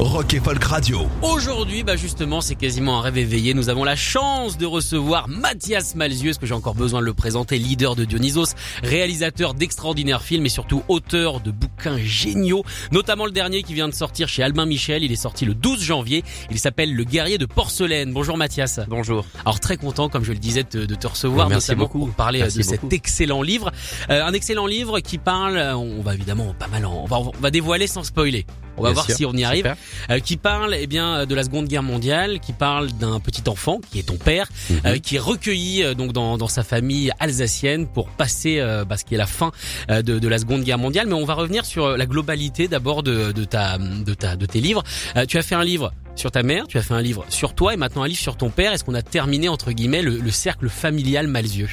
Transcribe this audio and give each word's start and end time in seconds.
Rock 0.00 0.32
et 0.34 0.38
Folk 0.38 0.62
Radio. 0.62 1.08
Aujourd'hui, 1.22 1.82
bah 1.82 1.96
justement, 1.96 2.40
c'est 2.40 2.54
quasiment 2.54 2.98
un 3.00 3.02
rêve 3.02 3.18
éveillé. 3.18 3.52
Nous 3.52 3.68
avons 3.68 3.82
la 3.82 3.96
chance 3.96 4.56
de 4.56 4.64
recevoir 4.64 5.26
Mathias 5.26 5.96
Malzieux, 5.96 6.30
est-ce 6.30 6.38
que 6.38 6.46
j'ai 6.46 6.54
encore 6.54 6.76
besoin 6.76 7.00
de 7.00 7.04
le 7.06 7.14
présenter, 7.14 7.58
leader 7.58 7.96
de 7.96 8.04
Dionysos, 8.04 8.54
réalisateur 8.84 9.54
d'extraordinaires 9.54 10.22
films 10.22 10.46
et 10.46 10.50
surtout 10.50 10.84
auteur 10.86 11.40
de 11.40 11.50
bouquins 11.50 11.98
géniaux, 11.98 12.62
notamment 12.92 13.26
le 13.26 13.32
dernier 13.32 13.64
qui 13.64 13.74
vient 13.74 13.88
de 13.88 13.94
sortir 13.94 14.28
chez 14.28 14.44
Albin 14.44 14.66
Michel. 14.66 15.02
Il 15.02 15.10
est 15.10 15.16
sorti 15.16 15.44
le 15.44 15.54
12 15.54 15.82
janvier. 15.82 16.22
Il 16.52 16.60
s'appelle 16.60 16.94
Le 16.94 17.02
guerrier 17.02 17.38
de 17.38 17.46
porcelaine. 17.46 18.12
Bonjour 18.12 18.36
Mathias. 18.36 18.78
Bonjour. 18.88 19.24
Alors 19.44 19.58
très 19.58 19.76
content, 19.78 20.08
comme 20.08 20.22
je 20.22 20.32
le 20.32 20.38
disais, 20.38 20.62
de, 20.70 20.86
de 20.86 20.94
te 20.94 21.08
recevoir, 21.08 21.48
Merci 21.48 21.70
notamment 21.72 21.86
beaucoup. 21.86 22.06
pour 22.06 22.14
parler 22.14 22.38
Merci 22.38 22.58
de 22.58 22.62
cet 22.62 22.92
excellent 22.92 23.42
livre. 23.42 23.72
Euh, 24.10 24.24
un 24.24 24.32
excellent 24.32 24.66
livre 24.66 25.00
qui 25.00 25.18
parle, 25.18 25.58
on 25.58 26.02
va 26.02 26.14
évidemment 26.14 26.54
pas 26.56 26.68
mal 26.68 26.86
en, 26.86 27.02
on 27.02 27.06
va, 27.06 27.18
on 27.18 27.32
va 27.40 27.50
dévoiler 27.50 27.88
sans 27.88 28.04
spoiler. 28.04 28.46
On 28.78 28.82
va 28.82 28.88
Bien 28.90 28.94
voir 28.94 29.06
sûr. 29.06 29.16
si 29.16 29.26
on 29.26 29.32
y 29.32 29.44
arrive. 29.44 29.74
Euh, 30.10 30.18
qui 30.20 30.36
parle 30.36 30.74
eh 30.78 30.86
bien 30.86 31.26
de 31.26 31.34
la 31.34 31.42
Seconde 31.42 31.66
Guerre 31.68 31.82
mondiale, 31.82 32.40
qui 32.40 32.52
parle 32.52 32.90
d'un 32.92 33.20
petit 33.20 33.42
enfant 33.48 33.80
qui 33.90 33.98
est 33.98 34.04
ton 34.04 34.16
père, 34.16 34.48
Mhm. 34.70 34.80
euh, 34.86 34.98
qui 34.98 35.16
est 35.16 35.20
recueilli 35.20 35.82
euh, 35.82 35.94
donc 35.94 36.12
dans, 36.12 36.38
dans 36.38 36.48
sa 36.48 36.62
famille 36.62 37.10
alsacienne 37.20 37.86
pour 37.86 38.08
passer 38.08 38.58
euh, 38.60 38.84
bah, 38.84 38.96
ce 38.96 39.04
qui 39.04 39.14
est 39.14 39.18
la 39.18 39.26
fin 39.26 39.52
euh, 39.90 40.02
de, 40.02 40.18
de 40.18 40.28
la 40.28 40.38
Seconde 40.38 40.62
Guerre 40.62 40.78
mondiale. 40.78 41.06
Mais 41.08 41.14
on 41.14 41.24
va 41.24 41.34
revenir 41.34 41.64
sur 41.66 41.84
euh, 41.86 41.96
la 41.96 42.06
globalité 42.06 42.68
d'abord 42.68 43.02
de, 43.02 43.32
de 43.32 43.44
ta 43.44 43.78
de 43.78 44.14
ta 44.14 44.36
de 44.36 44.46
tes 44.46 44.60
livres. 44.60 44.82
Euh, 45.16 45.26
tu 45.26 45.38
as 45.38 45.42
fait 45.42 45.54
un 45.54 45.64
livre 45.64 45.92
sur 46.16 46.30
ta 46.30 46.42
mère, 46.42 46.66
tu 46.66 46.78
as 46.78 46.82
fait 46.82 46.94
un 46.94 47.02
livre 47.02 47.24
sur 47.28 47.54
toi 47.54 47.74
et 47.74 47.76
maintenant 47.76 48.02
un 48.02 48.08
livre 48.08 48.20
sur 48.20 48.36
ton 48.36 48.50
père. 48.50 48.72
Est-ce 48.72 48.84
qu'on 48.84 48.94
a 48.94 49.02
terminé 49.02 49.48
entre 49.48 49.72
guillemets 49.72 50.02
le, 50.02 50.18
le 50.18 50.30
cercle 50.30 50.68
familial 50.68 51.26
Malzieux? 51.28 51.68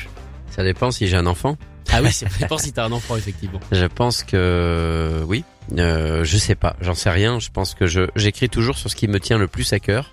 Ça 0.52 0.64
dépend 0.64 0.92
si 0.92 1.08
j'ai 1.08 1.18
un 1.18 1.26
enfant. 1.26 1.58
Ah 1.96 2.02
oui, 2.02 2.10
c'est 2.12 2.28
je 2.40 2.46
pense 2.46 2.64
si 2.64 2.74
t'as 2.74 2.86
un 2.86 2.92
enfant 2.92 3.16
effectivement. 3.16 3.60
Je 3.72 3.86
pense 3.86 4.24
que 4.24 5.24
oui. 5.28 5.44
Euh, 5.78 6.24
je 6.24 6.38
sais 6.38 6.56
pas, 6.56 6.76
j'en 6.82 6.94
sais 6.94 7.10
rien. 7.10 7.40
Je 7.40 7.50
pense 7.50 7.74
que 7.74 7.88
je 7.88 8.02
j'écris 8.16 8.50
toujours 8.50 8.78
sur 8.78 8.90
ce 8.90 8.96
qui 8.96 9.08
me 9.08 9.20
tient 9.20 9.38
le 9.38 9.48
plus 9.48 9.72
à 9.74 9.80
cœur 9.80 10.12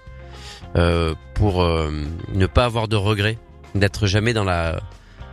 euh, 0.76 1.14
pour 1.34 1.62
euh, 1.62 1.90
ne 2.34 2.46
pas 2.46 2.64
avoir 2.64 2.88
de 2.88 2.96
regrets, 2.96 3.38
d'être 3.74 4.06
jamais 4.06 4.32
dans 4.32 4.44
la 4.44 4.80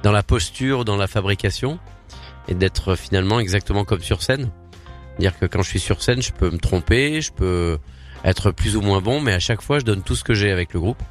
dans 0.04 0.12
la 0.12 0.24
posture, 0.24 0.86
dans 0.86 0.98
la 0.98 1.08
fabrication 1.08 1.80
et 2.48 2.56
d'être 2.56 2.96
finalement 2.96 3.40
exactement 3.40 3.86
comme 3.86 4.02
sur 4.02 4.24
scène. 4.24 4.50
Dire 5.20 5.38
que 5.38 5.46
quand 5.46 5.62
je 5.62 5.70
suis 5.70 5.80
sur 5.80 6.02
scène, 6.02 6.22
je 6.22 6.32
peux 6.32 6.50
me 6.50 6.58
tromper, 6.58 7.22
je 7.22 7.32
peux 7.32 7.78
être 8.24 8.52
plus 8.52 8.76
ou 8.76 8.82
moins 8.82 9.02
bon, 9.02 9.22
mais 9.22 9.34
à 9.34 9.40
chaque 9.40 9.62
fois, 9.62 9.80
je 9.80 9.86
donne 9.86 10.02
tout 10.02 10.16
ce 10.16 10.24
que 10.24 10.34
j'ai 10.34 10.52
avec 10.52 10.74
le 10.74 10.80
groupe 10.80 11.02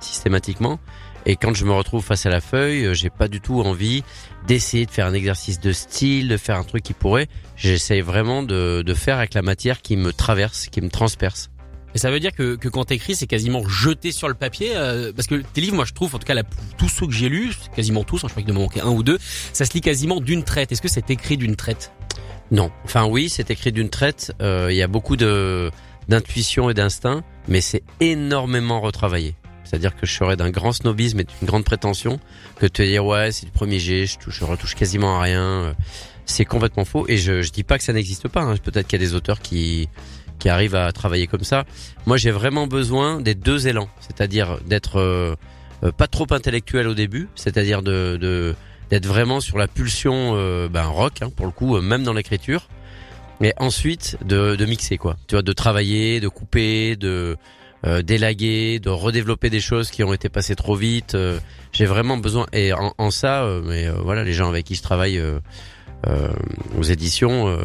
systématiquement. 0.00 0.80
Et 1.24 1.36
quand 1.36 1.54
je 1.54 1.64
me 1.64 1.72
retrouve 1.72 2.04
face 2.04 2.26
à 2.26 2.30
la 2.30 2.40
feuille, 2.40 2.86
euh, 2.86 2.94
j'ai 2.94 3.10
pas 3.10 3.28
du 3.28 3.40
tout 3.40 3.60
envie 3.60 4.02
d'essayer 4.46 4.86
de 4.86 4.90
faire 4.90 5.06
un 5.06 5.14
exercice 5.14 5.60
de 5.60 5.72
style, 5.72 6.28
de 6.28 6.36
faire 6.36 6.56
un 6.56 6.64
truc 6.64 6.82
qui 6.82 6.94
pourrait. 6.94 7.28
J'essaye 7.56 8.00
vraiment 8.00 8.42
de, 8.42 8.82
de 8.84 8.94
faire 8.94 9.18
avec 9.18 9.34
la 9.34 9.42
matière 9.42 9.82
qui 9.82 9.96
me 9.96 10.12
traverse, 10.12 10.66
qui 10.66 10.80
me 10.80 10.90
transperce. 10.90 11.50
Et 11.94 11.98
ça 11.98 12.10
veut 12.10 12.18
dire 12.20 12.32
que, 12.32 12.56
que 12.56 12.68
quand 12.68 12.86
t'écris, 12.86 13.14
c'est 13.14 13.26
quasiment 13.26 13.68
jeté 13.68 14.12
sur 14.12 14.26
le 14.26 14.34
papier, 14.34 14.72
euh, 14.74 15.12
parce 15.14 15.28
que 15.28 15.34
tes 15.36 15.60
livres, 15.60 15.76
moi 15.76 15.84
je 15.84 15.92
trouve, 15.92 16.14
en 16.14 16.18
tout 16.18 16.24
cas 16.26 16.34
la- 16.34 16.42
tous 16.78 16.88
ceux 16.88 17.06
que 17.06 17.12
j'ai 17.12 17.28
lus, 17.28 17.52
quasiment 17.76 18.02
tous, 18.02 18.24
hein, 18.24 18.28
je 18.28 18.32
crois 18.32 18.42
qu'il 18.42 18.52
me 18.54 18.58
manquait 18.58 18.80
un 18.80 18.88
ou 18.88 19.02
deux, 19.02 19.18
ça 19.52 19.64
se 19.66 19.74
lit 19.74 19.82
quasiment 19.82 20.18
d'une 20.20 20.42
traite. 20.42 20.72
Est-ce 20.72 20.80
que 20.82 20.88
c'est 20.88 21.10
écrit 21.10 21.36
d'une 21.36 21.54
traite? 21.54 21.92
Non, 22.50 22.70
enfin 22.84 23.04
oui, 23.04 23.28
c'est 23.28 23.50
écrit 23.50 23.72
d'une 23.72 23.90
traite. 23.90 24.32
euh, 24.40 24.68
Il 24.70 24.76
y 24.76 24.82
a 24.82 24.88
beaucoup 24.88 25.16
de 25.16 25.70
d'intuition 26.08 26.68
et 26.68 26.74
d'instinct, 26.74 27.22
mais 27.46 27.60
c'est 27.60 27.84
énormément 28.00 28.80
retravaillé. 28.80 29.36
C'est-à-dire 29.72 29.96
que 29.96 30.04
je 30.04 30.12
serais 30.12 30.36
d'un 30.36 30.50
grand 30.50 30.72
snobisme 30.72 31.20
et 31.20 31.24
d'une 31.24 31.46
grande 31.48 31.64
prétention 31.64 32.20
que 32.56 32.66
de 32.66 32.70
te 32.70 32.82
dire 32.82 33.06
ouais 33.06 33.32
c'est 33.32 33.46
le 33.46 33.52
premier 33.52 33.78
G, 33.78 34.04
je, 34.04 34.18
touche, 34.18 34.42
retouche 34.42 34.74
quasiment 34.74 35.18
à 35.18 35.22
rien. 35.22 35.42
euh, 35.42 35.72
C'est 36.26 36.44
complètement 36.44 36.84
faux 36.84 37.06
et 37.08 37.16
je, 37.16 37.40
je 37.40 37.50
dis 37.52 37.62
pas 37.64 37.78
que 37.78 37.84
ça 37.84 37.94
n'existe 37.94 38.28
pas. 38.28 38.42
hein. 38.42 38.56
Peut-être 38.62 38.86
qu'il 38.86 39.00
y 39.00 39.02
a 39.02 39.06
des 39.06 39.14
auteurs 39.14 39.40
qui 39.40 39.88
qui 40.38 40.50
arrivent 40.50 40.74
à 40.74 40.92
travailler 40.92 41.26
comme 41.26 41.42
ça. 41.44 41.64
Moi 42.04 42.18
j'ai 42.18 42.30
vraiment 42.32 42.66
besoin 42.66 43.18
des 43.22 43.34
deux 43.34 43.66
élans, 43.66 43.88
c'est-à-dire 44.00 44.58
d'être 44.66 44.96
euh, 45.00 45.36
euh, 45.84 45.90
pas 45.90 46.06
trop 46.06 46.26
intellectuel 46.32 46.86
au 46.86 46.94
début, 46.94 47.28
c'est-à-dire 47.34 47.80
d'être 47.82 49.06
vraiment 49.06 49.40
sur 49.40 49.56
la 49.56 49.68
pulsion 49.68 50.34
ben 50.68 50.84
rock 50.84 51.22
hein, 51.22 51.30
pour 51.34 51.46
le 51.46 51.52
coup, 51.52 51.80
même 51.80 52.02
dans 52.04 52.12
l'écriture. 52.12 52.68
Mais 53.40 53.54
ensuite 53.56 54.18
de, 54.24 54.54
de 54.54 54.66
mixer 54.66 54.98
quoi, 54.98 55.16
tu 55.26 55.34
vois, 55.34 55.42
de 55.42 55.52
travailler, 55.54 56.20
de 56.20 56.28
couper, 56.28 56.94
de 56.96 57.36
euh, 57.84 58.02
d'élaguer, 58.02 58.78
de 58.78 58.90
redévelopper 58.90 59.50
des 59.50 59.60
choses 59.60 59.90
qui 59.90 60.04
ont 60.04 60.12
été 60.12 60.28
passées 60.28 60.54
trop 60.56 60.74
vite. 60.76 61.14
euh, 61.14 61.38
J'ai 61.72 61.86
vraiment 61.86 62.16
besoin 62.16 62.46
et 62.52 62.72
en, 62.72 62.94
en 62.98 63.10
ça, 63.10 63.42
euh, 63.44 63.62
mais 63.64 63.86
euh, 63.86 63.94
voilà, 64.02 64.24
les 64.24 64.32
gens 64.32 64.48
avec 64.48 64.66
qui 64.66 64.74
je 64.74 64.82
travaille 64.82 65.18
euh, 65.18 65.40
euh, 66.06 66.32
aux 66.78 66.82
éditions 66.82 67.56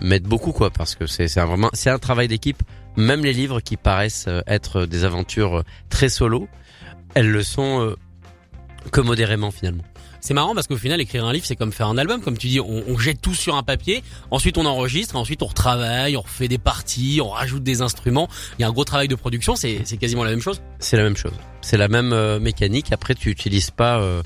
m'aident 0.00 0.28
beaucoup 0.28 0.52
quoi, 0.52 0.70
parce 0.70 0.94
que 0.94 1.06
c'est 1.06 1.36
un 1.38 1.46
vraiment 1.46 1.70
c'est 1.72 1.90
un 1.90 1.98
travail 1.98 2.28
d'équipe. 2.28 2.62
Même 2.96 3.24
les 3.24 3.32
livres 3.32 3.60
qui 3.60 3.76
paraissent 3.76 4.28
être 4.46 4.84
des 4.86 5.04
aventures 5.04 5.64
très 5.88 6.08
solo, 6.08 6.48
elles 7.14 7.30
le 7.30 7.42
sont 7.42 7.96
que 8.92 9.00
modérément 9.00 9.50
finalement. 9.50 9.84
C'est 10.24 10.34
marrant 10.34 10.54
parce 10.54 10.68
qu'au 10.68 10.76
final, 10.76 11.00
écrire 11.00 11.24
un 11.26 11.32
livre, 11.32 11.44
c'est 11.44 11.56
comme 11.56 11.72
faire 11.72 11.88
un 11.88 11.98
album. 11.98 12.20
Comme 12.22 12.38
tu 12.38 12.46
dis, 12.46 12.60
on, 12.60 12.84
on 12.86 12.96
jette 12.96 13.20
tout 13.20 13.34
sur 13.34 13.56
un 13.56 13.64
papier, 13.64 14.04
ensuite 14.30 14.56
on 14.56 14.64
enregistre, 14.66 15.16
ensuite 15.16 15.42
on 15.42 15.46
retravaille, 15.46 16.16
on 16.16 16.20
refait 16.20 16.46
des 16.46 16.58
parties, 16.58 17.20
on 17.22 17.28
rajoute 17.30 17.64
des 17.64 17.82
instruments. 17.82 18.28
Il 18.58 18.62
y 18.62 18.64
a 18.64 18.68
un 18.68 18.72
gros 18.72 18.84
travail 18.84 19.08
de 19.08 19.16
production, 19.16 19.56
c'est 19.56 19.82
quasiment 20.00 20.22
la 20.22 20.30
même 20.30 20.40
chose. 20.40 20.62
C'est 20.78 20.96
la 20.96 21.02
même 21.02 21.16
chose. 21.16 21.32
C'est 21.60 21.76
la 21.76 21.88
même 21.88 22.12
euh, 22.12 22.38
mécanique. 22.38 22.92
Après, 22.92 23.16
tu 23.16 23.30
utilises 23.30 23.72
pas 23.72 23.98
euh, 24.00 24.22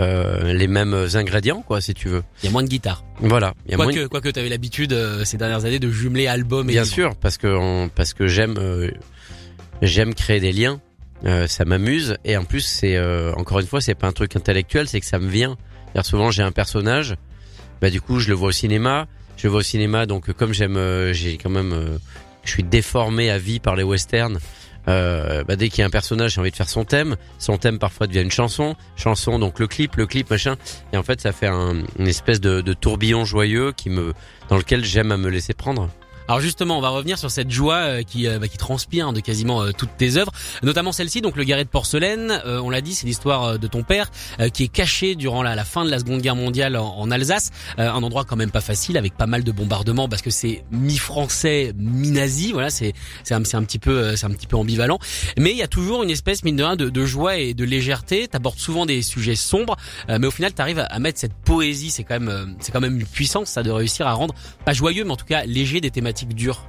euh, 0.00 0.54
les 0.54 0.66
mêmes 0.66 0.94
ingrédients, 1.14 1.60
quoi, 1.60 1.82
si 1.82 1.92
tu 1.92 2.08
veux. 2.08 2.22
Il 2.42 2.46
y 2.46 2.48
a 2.48 2.52
moins 2.52 2.62
de 2.62 2.68
guitare. 2.68 3.04
Voilà. 3.20 3.52
Il 3.66 3.72
y 3.72 3.74
a 3.74 3.76
moins 3.76 3.86
Quoique, 3.86 4.06
quoique 4.06 4.28
tu 4.30 4.38
avais 4.40 4.48
l'habitude 4.48 4.94
euh, 4.94 5.26
ces 5.26 5.36
dernières 5.36 5.66
années 5.66 5.78
de 5.78 5.90
jumeler 5.90 6.26
album 6.26 6.70
et 6.70 6.72
Bien 6.72 6.82
livre. 6.84 6.94
sûr, 6.94 7.16
parce 7.16 7.36
que 7.36 7.48
on- 7.48 7.90
parce 7.90 8.14
que 8.14 8.28
j'aime 8.28 8.54
euh, 8.58 8.90
j'aime 9.82 10.14
créer 10.14 10.40
des 10.40 10.52
liens. 10.52 10.80
Euh, 11.24 11.46
ça 11.48 11.64
m'amuse 11.64 12.16
et 12.24 12.36
en 12.36 12.44
plus 12.44 12.60
c'est 12.60 12.96
euh, 12.96 13.32
encore 13.34 13.58
une 13.58 13.66
fois 13.66 13.80
c'est 13.80 13.96
pas 13.96 14.06
un 14.06 14.12
truc 14.12 14.36
intellectuel, 14.36 14.88
c'est 14.88 15.00
que 15.00 15.06
ça 15.06 15.18
me 15.18 15.28
vient. 15.28 15.56
C'est-à-dire, 15.86 16.06
souvent 16.06 16.30
j'ai 16.30 16.42
un 16.42 16.52
personnage, 16.52 17.16
bah 17.80 17.90
du 17.90 18.00
coup 18.00 18.20
je 18.20 18.28
le 18.28 18.34
vois 18.34 18.48
au 18.48 18.52
cinéma, 18.52 19.08
je 19.36 19.46
le 19.46 19.50
vois 19.50 19.60
au 19.60 19.64
cinéma 19.64 20.06
donc 20.06 20.28
euh, 20.28 20.32
comme 20.32 20.52
j'aime 20.52 20.76
euh, 20.76 21.12
j'ai 21.12 21.36
quand 21.36 21.50
même 21.50 21.98
je 22.44 22.50
suis 22.50 22.62
déformé 22.62 23.30
à 23.30 23.38
vie 23.38 23.60
par 23.60 23.76
les 23.76 23.82
westerns. 23.82 24.38
Bah, 24.86 25.56
dès 25.56 25.68
qu'il 25.68 25.80
y 25.80 25.82
a 25.82 25.86
un 25.86 25.90
personnage, 25.90 26.32
j'ai 26.32 26.40
envie 26.40 26.50
de 26.50 26.56
faire 26.56 26.68
son 26.68 26.86
thème. 26.86 27.16
Son 27.38 27.58
thème 27.58 27.78
parfois 27.78 28.06
devient 28.06 28.22
une 28.22 28.30
chanson, 28.30 28.74
chanson 28.96 29.38
donc 29.38 29.58
le 29.58 29.66
clip, 29.66 29.96
le 29.96 30.06
clip 30.06 30.30
machin. 30.30 30.56
Et 30.94 30.96
en 30.96 31.02
fait, 31.02 31.20
ça 31.20 31.32
fait 31.32 31.46
un, 31.46 31.82
une 31.98 32.08
espèce 32.08 32.40
de, 32.40 32.62
de 32.62 32.72
tourbillon 32.72 33.26
joyeux 33.26 33.72
qui 33.72 33.90
me, 33.90 34.14
dans 34.48 34.56
lequel 34.56 34.86
j'aime 34.86 35.12
à 35.12 35.18
me 35.18 35.28
laisser 35.28 35.52
prendre. 35.52 35.90
Alors 36.28 36.40
justement, 36.40 36.76
on 36.76 36.82
va 36.82 36.90
revenir 36.90 37.16
sur 37.16 37.30
cette 37.30 37.50
joie 37.50 37.76
euh, 37.76 38.02
qui, 38.02 38.26
euh, 38.26 38.38
bah, 38.38 38.48
qui 38.48 38.58
transpire 38.58 39.14
de 39.14 39.20
quasiment 39.20 39.62
euh, 39.62 39.70
toutes 39.72 39.96
tes 39.96 40.18
œuvres, 40.18 40.30
notamment 40.62 40.92
celle-ci, 40.92 41.22
donc 41.22 41.36
le 41.36 41.44
Garret 41.44 41.64
de 41.64 41.70
porcelaine. 41.70 42.42
On 42.44 42.68
l'a 42.68 42.82
dit, 42.82 42.94
c'est 42.94 43.06
l'histoire 43.06 43.58
de 43.58 43.66
ton 43.66 43.82
père 43.82 44.10
qui 44.52 44.64
est 44.64 44.68
caché 44.68 45.14
durant 45.14 45.42
la, 45.42 45.54
la 45.54 45.64
fin 45.64 45.84
de 45.84 45.90
la 45.90 45.98
Seconde 45.98 46.20
Guerre 46.20 46.36
mondiale 46.36 46.76
en, 46.76 46.98
en 46.98 47.10
Alsace, 47.10 47.50
un 47.78 48.02
endroit 48.02 48.24
quand 48.24 48.36
même 48.36 48.50
pas 48.50 48.60
facile 48.60 48.98
avec 48.98 49.16
pas 49.16 49.26
mal 49.26 49.42
de 49.42 49.52
bombardements 49.52 50.08
parce 50.08 50.20
que 50.20 50.30
c'est 50.30 50.64
mi-français, 50.70 51.72
mi-nazi. 51.76 52.52
Voilà, 52.52 52.68
c'est 52.70 52.92
c'est 53.24 53.34
un, 53.34 53.40
petit 53.40 53.78
peu 53.78 54.16
c'est 54.16 54.26
un 54.26 54.30
petit 54.30 54.46
peu 54.46 54.56
ambivalent, 54.56 54.98
mais 55.38 55.52
il 55.52 55.56
y 55.56 55.62
a 55.62 55.68
toujours 55.68 56.02
une 56.02 56.10
espèce 56.10 56.44
mine 56.44 56.56
de 56.56 56.64
rien 56.64 56.76
de, 56.76 56.90
de 56.90 57.06
joie 57.06 57.38
et 57.38 57.54
de 57.54 57.64
légèreté. 57.64 58.28
T'abordes 58.28 58.58
souvent 58.58 58.86
des 58.86 59.02
sujets 59.02 59.36
sombres, 59.36 59.76
mais 60.08 60.26
au 60.26 60.30
final, 60.30 60.52
t'arrives 60.52 60.84
à, 60.88 60.98
mettre 60.98 61.18
cette 61.18 61.34
poésie. 61.34 61.90
C'est 61.90 62.04
quand 62.04 62.20
même 62.20 62.56
c'est 62.60 62.72
quand 62.72 62.80
même 62.80 63.00
une 63.00 63.06
puissance, 63.06 63.48
ça 63.48 63.62
de 63.62 63.70
réussir 63.70 64.06
à 64.06 64.12
rendre 64.12 64.34
pas 64.64 64.72
joyeux, 64.72 65.04
mais 65.04 65.12
en 65.12 65.16
tout 65.16 65.26
cas 65.26 65.44
léger 65.44 65.80
des 65.80 65.90
thématiques 65.90 66.17
dures. 66.26 66.68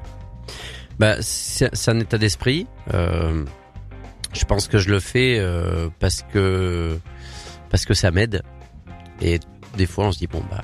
Bah, 1.00 1.16
c'est 1.22 1.69
un 1.88 2.00
état 2.00 2.18
d'esprit. 2.18 2.68
Euh, 2.94 3.46
je 4.34 4.44
pense 4.44 4.68
que 4.68 4.78
je 4.78 4.90
le 4.90 5.00
fais 5.00 5.38
euh, 5.40 5.90
parce 6.00 6.24
que 6.34 7.00
parce 7.69 7.86
que 7.86 7.94
ça 7.94 8.12
m'aide. 8.12 8.44
Et 9.22 9.40
des 9.78 9.86
fois, 9.86 10.07
on 10.07 10.12
se 10.12 10.19
dit 10.19 10.28
bon 10.28 10.44
bah 10.51 10.62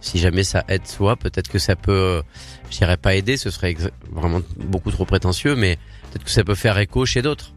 si 0.00 0.18
jamais 0.18 0.44
ça 0.44 0.62
aide 0.68 0.86
soi, 0.86 1.16
peut-être 1.16 1.48
que 1.48 1.58
ça 1.58 1.74
peut, 1.74 1.92
euh, 1.92 2.22
je 2.70 2.78
dirais 2.78 2.96
pas 2.96 3.14
aider, 3.14 3.36
ce 3.36 3.50
serait 3.50 3.74
vraiment 4.12 4.40
beaucoup 4.56 4.92
trop 4.92 5.04
prétentieux, 5.04 5.56
mais 5.56 5.76
peut-être 6.10 6.24
que 6.24 6.30
ça 6.30 6.44
peut 6.44 6.54
faire 6.54 6.78
écho 6.78 7.04
chez 7.04 7.22
d'autres. 7.22 7.52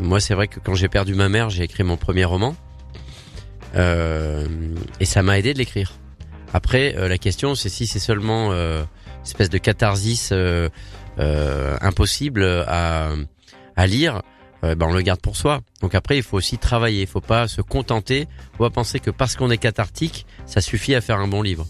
Moi, 0.00 0.20
c'est 0.20 0.34
vrai 0.34 0.48
que 0.48 0.60
quand 0.60 0.74
j'ai 0.74 0.88
perdu 0.88 1.14
ma 1.14 1.28
mère, 1.28 1.50
j'ai 1.50 1.62
écrit 1.62 1.82
mon 1.82 1.96
premier 1.96 2.24
roman, 2.24 2.54
et 3.74 5.04
ça 5.04 5.22
m'a 5.22 5.38
aidé 5.38 5.52
de 5.52 5.58
l'écrire 5.58 5.92
Après, 6.52 6.94
la 7.08 7.18
question, 7.18 7.54
c'est 7.54 7.68
si 7.68 7.86
c'est 7.86 7.98
seulement 7.98 8.50
espèce 9.24 9.50
de 9.50 9.58
catharsis 9.58 10.30
euh, 10.32 10.68
euh, 11.18 11.76
impossible 11.80 12.44
à, 12.66 13.12
à 13.76 13.86
lire, 13.86 14.22
euh, 14.64 14.74
ben 14.74 14.86
on 14.86 14.92
le 14.92 15.02
garde 15.02 15.20
pour 15.20 15.36
soi. 15.36 15.60
Donc 15.80 15.94
après, 15.94 16.16
il 16.16 16.22
faut 16.22 16.36
aussi 16.36 16.58
travailler. 16.58 17.02
Il 17.02 17.06
faut 17.06 17.20
pas 17.20 17.48
se 17.48 17.60
contenter. 17.60 18.28
faut 18.56 18.64
pas 18.64 18.70
penser 18.70 19.00
que 19.00 19.10
parce 19.10 19.36
qu'on 19.36 19.50
est 19.50 19.58
cathartique, 19.58 20.26
ça 20.46 20.60
suffit 20.60 20.94
à 20.94 21.00
faire 21.00 21.18
un 21.18 21.28
bon 21.28 21.42
livre. 21.42 21.66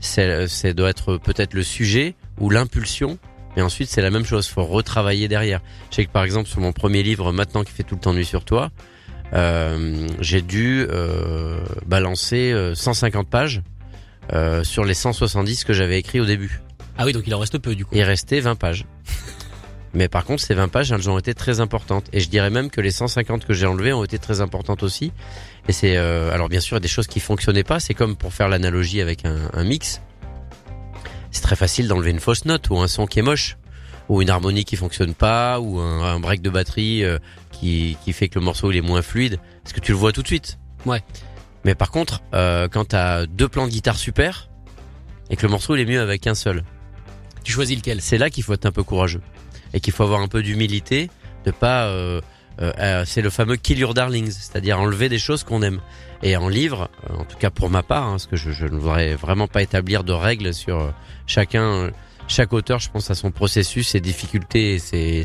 C'est, 0.00 0.74
doit 0.74 0.90
être 0.90 1.16
peut-être 1.16 1.54
le 1.54 1.62
sujet 1.62 2.14
ou 2.38 2.50
l'impulsion. 2.50 3.18
Mais 3.56 3.62
ensuite, 3.62 3.88
c'est 3.88 4.02
la 4.02 4.10
même 4.10 4.24
chose. 4.24 4.46
Faut 4.46 4.64
retravailler 4.64 5.28
derrière. 5.28 5.60
Je 5.90 5.96
sais 5.96 6.04
que 6.04 6.10
par 6.10 6.24
exemple, 6.24 6.48
sur 6.48 6.60
mon 6.60 6.72
premier 6.72 7.02
livre, 7.02 7.32
maintenant 7.32 7.64
qui 7.64 7.72
fait 7.72 7.82
tout 7.82 7.94
le 7.94 8.00
temps 8.00 8.12
nuit 8.12 8.26
sur 8.26 8.44
toi, 8.44 8.70
euh, 9.32 10.08
j'ai 10.20 10.40
dû 10.40 10.86
euh, 10.88 11.64
balancer 11.86 12.52
euh, 12.52 12.74
150 12.74 13.28
pages 13.28 13.62
sur 14.64 14.84
les 14.84 14.94
170 14.94 15.62
que 15.64 15.72
j'avais 15.72 15.98
écrit 15.98 16.18
au 16.18 16.24
début. 16.24 16.60
Ah 16.98 17.04
oui, 17.04 17.12
donc 17.12 17.24
il 17.26 17.34
en 17.34 17.38
reste 17.38 17.58
peu 17.58 17.74
du 17.74 17.84
coup. 17.84 17.94
Il 17.94 18.02
restait 18.02 18.40
20 18.40 18.56
pages. 18.56 18.86
Mais 19.94 20.08
par 20.08 20.24
contre, 20.24 20.42
ces 20.42 20.54
20 20.54 20.68
pages, 20.68 20.92
elles 20.92 21.08
ont 21.08 21.18
été 21.18 21.32
très 21.32 21.60
importantes. 21.60 22.06
Et 22.12 22.20
je 22.20 22.28
dirais 22.28 22.50
même 22.50 22.70
que 22.70 22.80
les 22.80 22.90
150 22.90 23.46
que 23.46 23.54
j'ai 23.54 23.66
enlevées 23.66 23.92
ont 23.92 24.04
été 24.04 24.18
très 24.18 24.40
importantes 24.40 24.82
aussi. 24.82 25.12
Et 25.68 25.72
c'est 25.72 25.96
euh, 25.96 26.32
alors 26.32 26.48
bien 26.48 26.60
sûr 26.60 26.74
il 26.74 26.80
y 26.80 26.80
a 26.80 26.80
des 26.80 26.88
choses 26.88 27.06
qui 27.06 27.20
fonctionnaient 27.20 27.64
pas. 27.64 27.80
C'est 27.80 27.94
comme 27.94 28.16
pour 28.16 28.32
faire 28.32 28.48
l'analogie 28.48 29.00
avec 29.00 29.24
un, 29.24 29.50
un 29.52 29.64
mix. 29.64 30.02
C'est 31.30 31.42
très 31.42 31.56
facile 31.56 31.88
d'enlever 31.88 32.10
une 32.10 32.20
fausse 32.20 32.44
note 32.44 32.68
ou 32.70 32.78
un 32.78 32.88
son 32.88 33.06
qui 33.06 33.18
est 33.18 33.22
moche 33.22 33.56
ou 34.08 34.22
une 34.22 34.30
harmonie 34.30 34.64
qui 34.64 34.76
fonctionne 34.76 35.14
pas 35.14 35.60
ou 35.60 35.78
un, 35.80 36.02
un 36.02 36.20
break 36.20 36.40
de 36.40 36.50
batterie 36.50 37.04
euh, 37.04 37.18
qui, 37.50 37.96
qui 38.04 38.12
fait 38.12 38.28
que 38.28 38.38
le 38.38 38.44
morceau 38.44 38.70
il 38.70 38.76
est 38.76 38.82
moins 38.82 39.02
fluide. 39.02 39.38
Parce 39.62 39.72
que 39.72 39.80
tu 39.80 39.92
le 39.92 39.98
vois 39.98 40.12
tout 40.12 40.22
de 40.22 40.26
suite? 40.28 40.58
Ouais. 40.84 41.02
Mais 41.64 41.74
par 41.74 41.90
contre, 41.90 42.22
euh, 42.34 42.68
quand 42.68 42.86
t'as 42.86 43.26
deux 43.26 43.48
plans 43.48 43.66
de 43.66 43.72
guitare 43.72 43.96
super 43.96 44.48
et 45.30 45.36
que 45.36 45.42
le 45.42 45.48
morceau 45.48 45.74
il 45.74 45.80
est 45.80 45.86
mieux 45.86 46.00
avec 46.00 46.26
un 46.26 46.34
seul, 46.34 46.62
Tu 47.46 47.52
choisis 47.52 47.76
lequel? 47.76 48.02
C'est 48.02 48.18
là 48.18 48.28
qu'il 48.28 48.42
faut 48.42 48.54
être 48.54 48.66
un 48.66 48.72
peu 48.72 48.82
courageux 48.82 49.20
et 49.72 49.78
qu'il 49.78 49.92
faut 49.92 50.02
avoir 50.02 50.20
un 50.20 50.26
peu 50.26 50.42
d'humilité, 50.42 51.10
de 51.44 51.52
pas. 51.52 51.84
euh, 51.84 52.20
euh, 52.60 52.72
euh, 52.80 53.04
c'est 53.06 53.22
le 53.22 53.30
fameux 53.30 53.54
kill 53.54 53.78
your 53.78 53.94
darlings, 53.94 54.32
c'est-à-dire 54.32 54.80
enlever 54.80 55.08
des 55.08 55.20
choses 55.20 55.44
qu'on 55.44 55.62
aime. 55.62 55.80
Et 56.24 56.36
en 56.36 56.48
livre, 56.48 56.90
euh, 57.08 57.14
en 57.14 57.24
tout 57.24 57.36
cas 57.36 57.50
pour 57.50 57.70
ma 57.70 57.84
part, 57.84 58.02
hein, 58.02 58.10
parce 58.12 58.26
que 58.26 58.34
je, 58.34 58.50
je 58.50 58.66
ne 58.66 58.76
voudrais 58.76 59.14
vraiment 59.14 59.46
pas 59.46 59.62
établir 59.62 60.02
de 60.02 60.12
règles 60.12 60.52
sur 60.54 60.80
euh, 60.80 60.90
chacun, 61.28 61.92
chaque 62.26 62.52
auteur, 62.52 62.80
je 62.80 62.90
pense 62.90 63.12
à 63.12 63.14
son 63.14 63.30
processus, 63.30 63.90
ses 63.90 64.00
difficultés 64.00 64.74
et 64.74 64.78
ses, 64.80 65.22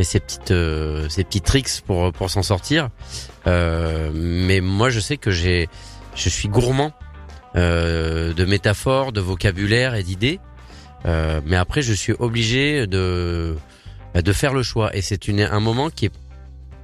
ses 0.00 0.18
petites, 0.18 0.50
euh, 0.50 1.08
ses 1.08 1.22
petits 1.22 1.40
tricks 1.42 1.82
pour 1.86 2.12
pour 2.12 2.30
s'en 2.30 2.42
sortir. 2.42 2.88
Euh, 3.46 4.10
mais 4.12 4.60
moi, 4.60 4.90
je 4.90 4.98
sais 4.98 5.18
que 5.18 5.30
j'ai, 5.30 5.68
je 6.16 6.28
suis 6.28 6.48
gourmand 6.48 6.90
de 7.54 8.44
métaphores, 8.44 9.12
de 9.12 9.20
vocabulaire 9.20 9.94
et 9.94 10.02
d'idées. 10.02 10.40
Euh, 11.06 11.40
mais 11.44 11.56
après, 11.56 11.82
je 11.82 11.92
suis 11.92 12.12
obligé 12.18 12.86
de 12.86 13.56
bah, 14.14 14.22
de 14.22 14.32
faire 14.32 14.54
le 14.54 14.62
choix. 14.62 14.94
Et 14.96 15.02
c'est 15.02 15.28
une 15.28 15.40
un 15.40 15.60
moment 15.60 15.90
qui 15.90 16.06
est 16.06 16.12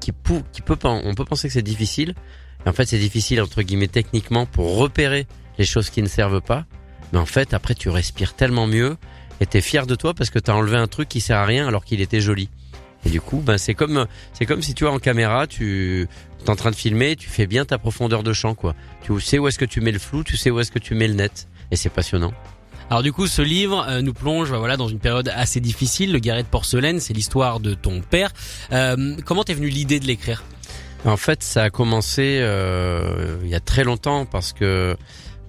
qui, 0.01 0.13
qui 0.53 0.63
peut. 0.63 0.77
On 0.85 1.15
peut 1.15 1.25
penser 1.25 1.49
que 1.49 1.55
c'est 1.55 1.63
difficile. 1.63 2.15
En 2.67 2.73
fait, 2.73 2.87
c'est 2.87 2.99
difficile 2.99 3.43
entre 3.43 3.63
guillemets 3.63 3.89
techniquement 3.89 4.47
pour 4.47 4.77
repérer 4.77 5.27
les 5.59 5.65
choses 5.65 5.91
qui 5.91 6.03
ne 6.03 6.09
servent 6.09 6.41
pas. 6.41 6.65
Mais 7.13 7.19
en 7.19 7.27
fait, 7.27 7.55
après, 7.55 7.75
tu 7.75 7.89
respires 7.89 8.35
tellement 8.35 8.67
mieux 8.67 8.97
et 9.41 9.47
t'es 9.47 9.61
fier 9.61 9.87
de 9.87 9.95
toi 9.95 10.15
parce 10.15 10.31
que 10.31 10.39
t'as 10.39 10.55
enlevé 10.55 10.77
un 10.77 10.87
truc 10.87 11.09
qui 11.09 11.21
sert 11.21 11.39
à 11.39 11.45
rien 11.45 11.69
alors 11.69 11.85
qu'il 11.85 12.01
était 12.01 12.21
joli. 12.21 12.49
Et 13.07 13.11
du 13.11 13.21
coup, 13.21 13.39
ben 13.39 13.59
c'est 13.59 13.75
comme 13.75 14.07
c'est 14.33 14.47
comme 14.47 14.63
si 14.63 14.75
tu 14.75 14.85
vois 14.85 14.93
en 14.93 14.99
caméra, 14.99 15.47
tu 15.47 16.09
es 16.45 16.51
en 16.51 16.57
train 16.57 16.71
de 16.71 16.77
filmer, 16.77 17.17
tu 17.17 17.29
fais 17.29 17.47
bien 17.47 17.65
ta 17.65 17.79
profondeur 17.79 18.23
de 18.23 18.33
champ 18.33 18.55
quoi. 18.55 18.75
Tu 19.03 19.19
sais 19.21 19.39
où 19.39 19.47
est-ce 19.49 19.59
que 19.59 19.65
tu 19.65 19.81
mets 19.81 19.93
le 19.93 19.99
flou, 19.99 20.25
tu 20.25 20.37
sais 20.37 20.51
où 20.51 20.59
est-ce 20.61 20.71
que 20.71 20.79
tu 20.79 20.95
mets 20.95 21.09
le 21.09 21.15
net 21.15 21.49
et 21.71 21.77
c'est 21.77 21.91
passionnant. 21.91 22.33
Alors 22.91 23.03
du 23.03 23.13
coup, 23.13 23.27
ce 23.27 23.43
livre 23.43 23.87
euh, 23.89 24.03
nous 24.03 24.13
plonge 24.13 24.51
bah, 24.51 24.59
voilà 24.59 24.77
dans 24.77 24.89
une 24.89 24.99
période 24.99 25.31
assez 25.35 25.61
difficile. 25.61 26.13
Le 26.13 26.19
Garret 26.19 26.43
de 26.43 26.49
porcelaine, 26.49 27.01
c'est 27.01 27.15
l'histoire 27.15 27.61
de 27.61 27.75
ton 27.75 28.01
père. 28.01 28.31
Euh, 28.73 29.17
comment 29.25 29.43
t'es 29.43 29.55
venu 29.55 29.69
l'idée 29.69 30.01
de 30.01 30.07
l'écrire? 30.07 30.45
En 31.05 31.17
fait, 31.17 31.43
ça 31.43 31.65
a 31.65 31.71
commencé 31.71 32.39
euh, 32.41 33.37
il 33.43 33.51
y 33.51 33.55
a 33.55 33.61
très 33.61 33.85
longtemps 33.85 34.25
parce 34.25 34.53
que 34.53 34.97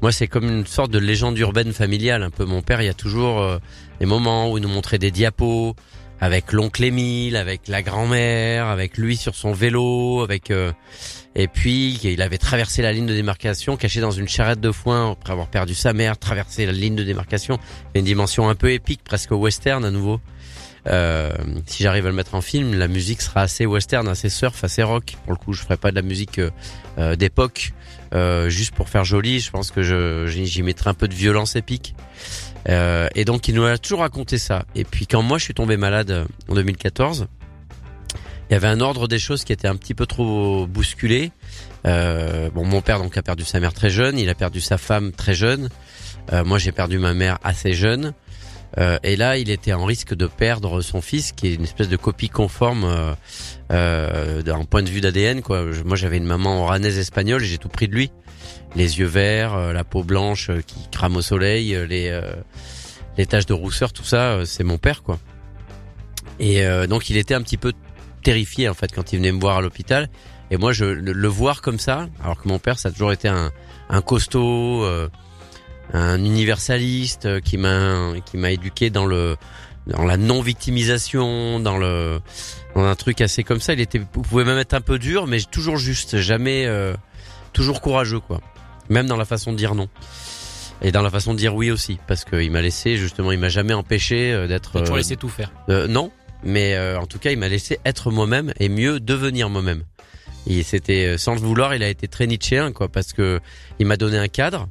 moi, 0.02 0.12
c'est 0.12 0.28
comme 0.28 0.50
une 0.50 0.66
sorte 0.66 0.92
de 0.92 1.00
légende 1.00 1.38
urbaine 1.38 1.72
familiale. 1.72 2.24
Un 2.24 2.30
peu 2.30 2.46
mon 2.46 2.62
père, 2.62 2.82
il 2.82 2.86
y 2.86 2.90
a 2.90 2.94
toujours 2.94 3.40
euh, 3.40 3.58
des 4.00 4.06
moments 4.06 4.52
où 4.52 4.58
il 4.58 4.62
nous 4.62 4.70
montrait 4.70 4.98
des 5.00 5.12
diapos 5.12 5.76
avec 6.22 6.52
l'oncle 6.52 6.84
Émile, 6.84 7.36
avec 7.36 7.68
la 7.68 7.82
grand-mère, 7.82 8.68
avec 8.68 8.98
lui 8.98 9.18
sur 9.18 9.36
son 9.36 9.52
vélo, 9.54 10.22
avec 10.22 10.52
euh, 10.52 10.72
et 11.36 11.48
puis 11.48 12.00
il 12.04 12.22
avait 12.22 12.38
traversé 12.38 12.82
la 12.82 12.94
ligne 12.94 13.06
de 13.06 13.14
démarcation, 13.14 13.76
caché 13.76 14.00
dans 14.00 14.12
une 14.12 14.28
charrette 14.28 14.62
de 14.62 14.72
foin 14.72 15.12
après 15.12 15.34
avoir 15.34 15.48
perdu 15.48 15.76
sa 15.76 15.92
mère, 15.92 16.18
traversé 16.18 16.66
la 16.66 16.72
ligne 16.72 16.96
de 16.96 17.04
démarcation. 17.04 17.60
Une 17.94 18.06
dimension 18.06 18.48
un 18.48 18.56
peu 18.56 18.72
épique, 18.72 19.04
presque 19.04 19.32
western 19.32 19.84
à 19.84 19.92
nouveau. 19.92 20.22
Euh, 20.88 21.34
si 21.66 21.84
j'arrive 21.84 22.06
à 22.06 22.10
le 22.10 22.16
mettre 22.16 22.36
en 22.36 22.42
film, 22.42 22.74
la 22.76 22.88
musique 22.88 23.22
sera 23.22 23.42
assez 23.42 23.66
western, 23.66 24.08
assez 24.08 24.30
surf, 24.30 24.64
assez 24.64 24.84
rock. 24.84 25.16
Pour 25.24 25.34
le 25.34 25.38
coup, 25.38 25.54
je 25.54 25.62
ferai 25.62 25.78
pas 25.78 25.90
de 25.92 25.96
la 25.96 26.02
musique 26.02 26.40
euh, 26.40 26.52
euh, 26.98 27.16
d'époque, 27.16 27.74
euh, 28.14 28.50
juste 28.50 28.74
pour 28.76 28.90
faire 28.90 29.04
joli. 29.04 29.40
Je 29.40 29.52
pense 29.52 29.72
que 29.72 30.26
j'y 30.28 30.64
mettrai 30.64 30.90
un 30.90 30.94
peu 30.94 31.08
de 31.08 31.16
violence 31.16 31.56
épique. 31.56 31.96
Euh, 32.70 33.08
et 33.16 33.26
donc, 33.26 33.48
il 33.48 33.56
nous 33.56 33.66
a 33.66 33.78
toujours 33.78 34.00
raconté 34.00 34.38
ça. 34.38 34.66
Et 34.76 34.84
puis, 34.84 35.08
quand 35.08 35.22
moi 35.22 35.38
je 35.38 35.44
suis 35.44 35.54
tombé 35.54 35.78
malade 35.78 36.12
euh, 36.12 36.26
en 36.50 36.56
2014, 36.56 37.28
il 38.50 38.54
y 38.54 38.56
avait 38.56 38.68
un 38.68 38.80
ordre 38.80 39.08
des 39.08 39.20
choses 39.20 39.44
qui 39.44 39.54
était 39.54 39.68
un 39.68 39.76
petit 39.76 39.94
peu 39.94 40.06
trop 40.06 40.68
bousculé. 40.68 41.32
Euh, 41.86 42.50
bon, 42.52 42.66
mon 42.66 42.82
père 42.82 43.00
donc 43.00 43.18
a 43.18 43.22
perdu 43.22 43.44
sa 43.44 43.60
mère 43.60 43.74
très 43.74 43.90
jeune, 43.90 44.18
il 44.18 44.30
a 44.30 44.36
perdu 44.36 44.62
sa 44.62 44.78
femme 44.78 45.12
très 45.12 45.34
jeune. 45.34 45.70
Euh, 46.34 46.44
moi, 46.44 46.58
j'ai 46.58 46.72
perdu 46.72 46.98
ma 46.98 47.14
mère 47.14 47.38
assez 47.44 47.74
jeune. 47.74 48.14
Euh, 48.78 48.98
et 49.04 49.16
là, 49.16 49.38
il 49.38 49.50
était 49.50 49.74
en 49.74 49.86
risque 49.86 50.14
de 50.14 50.28
perdre 50.28 50.82
son 50.82 51.02
fils, 51.02 51.32
qui 51.32 51.48
est 51.48 51.56
une 51.56 51.64
espèce 51.64 51.88
de 51.88 51.96
copie 51.96 52.30
conforme 52.30 52.84
euh, 52.84 53.14
euh, 53.72 54.42
d'un 54.42 54.66
point 54.66 54.84
de 54.84 54.90
vue 54.90 55.02
d'ADN. 55.02 55.42
Quoi. 55.42 55.66
Moi, 55.86 55.96
j'avais 55.96 56.18
une 56.18 56.26
maman 56.26 56.64
oranaise 56.64 56.98
espagnole, 56.98 57.44
et 57.44 57.46
j'ai 57.46 57.58
tout 57.58 57.70
pris 57.70 57.88
de 57.88 57.94
lui. 57.94 58.12
Les 58.76 59.00
yeux 59.00 59.06
verts, 59.06 59.54
euh, 59.54 59.72
la 59.74 59.84
peau 59.86 60.04
blanche 60.04 60.52
qui 60.68 60.90
crame 60.92 61.16
au 61.16 61.22
soleil, 61.22 61.78
les 61.88 62.20
les 63.18 63.26
taches 63.26 63.46
de 63.46 63.54
rousseur, 63.54 63.94
tout 63.94 64.04
ça, 64.04 64.46
c'est 64.46 64.66
mon 64.66 64.78
père, 64.78 65.02
quoi. 65.02 65.20
Et 66.38 66.66
donc, 66.90 67.10
il 67.10 67.16
était 67.16 67.34
un 67.34 67.42
petit 67.42 67.56
peu 67.56 67.72
terrifié 68.24 68.68
en 68.68 68.74
fait 68.74 68.92
quand 68.94 69.14
il 69.14 69.18
venait 69.20 69.32
me 69.32 69.40
voir 69.40 69.58
à 69.58 69.62
l'hôpital. 69.62 70.10
Et 70.52 70.58
moi, 70.58 70.74
je 70.74 70.84
le, 70.84 71.14
le 71.14 71.28
voir 71.30 71.62
comme 71.62 71.80
ça, 71.80 72.10
alors 72.22 72.42
que 72.42 72.50
mon 72.50 72.60
père, 72.60 72.78
ça 72.78 72.90
a 72.90 72.92
toujours 72.92 73.14
été 73.14 73.30
un, 73.30 73.52
un 73.90 74.02
costaud. 74.02 74.84
euh, 74.84 75.08
un 75.94 76.24
universaliste 76.24 77.26
euh, 77.26 77.40
qui 77.40 77.58
m'a 77.58 78.14
qui 78.26 78.38
m'a 78.38 78.52
éduqué 78.52 78.90
dans 78.90 79.06
le 79.06 79.38
dans 79.88 80.04
la 80.04 80.18
non 80.18 80.42
victimisation 80.42 81.60
dans 81.60 81.78
le 81.78 82.20
dans 82.76 82.84
un 82.86 82.96
truc 82.96 83.22
assez 83.22 83.44
comme 83.44 83.60
ça 83.60 83.74
il 83.74 83.80
était 83.80 84.00
vous 84.00 84.22
pouvez 84.24 84.44
même 84.44 84.58
être 84.58 84.74
un 84.74 84.82
peu 84.82 84.98
dur 85.00 85.28
mais 85.28 85.40
toujours 85.42 85.78
juste 85.78 86.18
jamais 86.20 86.66
euh, 86.66 86.96
toujours 87.54 87.82
courageux 87.82 88.20
quoi 88.20 88.42
même 88.90 89.08
dans 89.08 89.18
la 89.18 89.26
façon 89.26 89.52
de 89.52 89.58
dire 89.58 89.76
non 89.76 89.88
et 90.82 90.92
dans 90.92 91.02
la 91.02 91.10
façon 91.10 91.34
de 91.34 91.38
dire 91.38 91.56
oui 91.56 91.72
aussi 91.72 92.00
parce 92.08 92.26
qu'il 92.26 92.52
m'a 92.52 92.62
laissé 92.62 92.98
justement 92.98 93.32
il 93.32 93.40
m'a 93.40 93.50
jamais 93.50 93.74
empêché 93.74 94.34
euh, 94.34 94.48
d'être 94.48 94.80
toujours 94.80 94.96
euh, 94.96 94.98
laissé 94.98 95.16
tout 95.16 95.30
faire. 95.30 95.52
euh, 95.70 95.88
non, 95.88 96.12
mais 96.44 96.76
euh, 96.76 97.00
en 97.00 97.06
tout 97.08 97.18
cas, 97.18 97.32
il 97.32 97.40
m'a 97.40 97.48
laissé 97.48 97.80
être 97.86 98.12
moi-même 98.12 98.54
et 98.60 98.70
mieux 98.70 99.00
devenir 99.00 99.50
moi-même. 99.50 99.84
Et 100.48 100.62
c'était 100.62 101.18
sans 101.18 101.34
le 101.34 101.40
vouloir, 101.40 101.74
il 101.74 101.82
a 101.82 101.88
été 101.90 102.08
très 102.08 102.28
nietzschéen 102.28 102.72
quoi, 102.72 102.88
parce 102.88 103.14
que 103.14 103.40
il 103.80 103.88
m'a 103.88 103.98
donné 103.98 104.18
un 104.18 104.28
cadre, 104.28 104.68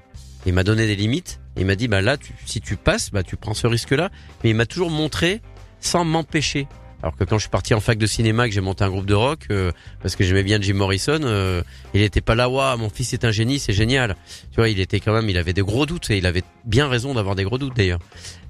il 0.46 0.52
m'a 0.52 0.64
donné 0.64 0.86
des 0.86 0.96
limites, 0.96 1.40
il 1.56 1.66
m'a 1.66 1.74
dit 1.76 1.88
bah 1.88 2.00
là, 2.02 2.16
tu, 2.16 2.32
si 2.46 2.60
tu 2.60 2.76
passes, 2.76 3.10
bah 3.10 3.22
tu 3.22 3.36
prends 3.36 3.54
ce 3.54 3.66
risque-là. 3.66 4.10
Mais 4.42 4.50
il 4.50 4.56
m'a 4.56 4.66
toujours 4.66 4.90
montré 4.90 5.40
sans 5.80 6.04
m'empêcher. 6.04 6.66
Alors 7.02 7.16
que 7.16 7.24
quand 7.24 7.36
je 7.36 7.42
suis 7.42 7.50
parti 7.50 7.74
en 7.74 7.80
fac 7.80 7.98
de 7.98 8.06
cinéma, 8.06 8.48
que 8.48 8.54
j'ai 8.54 8.62
monté 8.62 8.82
un 8.82 8.88
groupe 8.88 9.04
de 9.04 9.12
rock, 9.14 9.40
euh, 9.50 9.72
parce 10.00 10.16
que 10.16 10.24
j'aimais 10.24 10.42
bien 10.42 10.58
Jim 10.60 10.72
Morrison, 10.74 11.20
euh, 11.22 11.62
il 11.92 12.00
était 12.00 12.22
pas 12.22 12.34
là, 12.34 12.48
waouh, 12.48 12.78
mon 12.78 12.88
fils 12.88 13.12
est 13.12 13.26
un 13.26 13.30
génie, 13.30 13.58
c'est 13.58 13.74
génial. 13.74 14.16
Tu 14.52 14.56
vois, 14.56 14.70
il 14.70 14.80
était 14.80 15.00
quand 15.00 15.12
même, 15.12 15.28
il 15.28 15.36
avait 15.36 15.52
des 15.52 15.60
gros 15.60 15.84
doutes 15.84 16.08
et 16.10 16.16
il 16.16 16.24
avait 16.24 16.44
bien 16.64 16.88
raison 16.88 17.12
d'avoir 17.12 17.34
des 17.34 17.44
gros 17.44 17.58
doutes 17.58 17.76
d'ailleurs. 17.76 17.98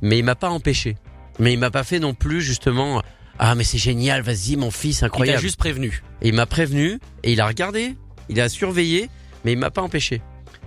Mais 0.03 0.19
il 0.19 0.25
m'a 0.25 0.37
pas 0.37 0.51
empêché. 0.51 0.97
Mais 1.41 1.53
il 1.53 1.59
m'a 1.59 1.73
pas 1.73 1.83
fait 1.83 1.99
non 1.99 2.15
plus 2.15 2.43
justement. 2.43 3.03
Ah 3.41 3.57
mais 3.57 3.65
c'est 3.65 3.79
génial, 3.79 4.23
vas-y 4.23 4.55
mon 4.55 4.71
fils, 4.71 4.99
Il 4.99 5.01
t'a 5.01 5.07
incroyable. 5.07 5.41
juste 5.43 5.57
prévenu. 5.59 6.05
Et 6.23 6.29
il 6.29 6.35
m'a 6.35 6.47
prévenu 6.47 7.01
et 7.25 7.33
il 7.33 7.41
a 7.41 7.49
regardé, 7.49 7.97
il 8.29 8.41
a 8.41 8.49
surveillé, 8.49 9.11
mais 9.45 9.51
il 9.51 9.59
m'a 9.59 9.71
pas 9.73 9.83
empêché. 9.83 10.23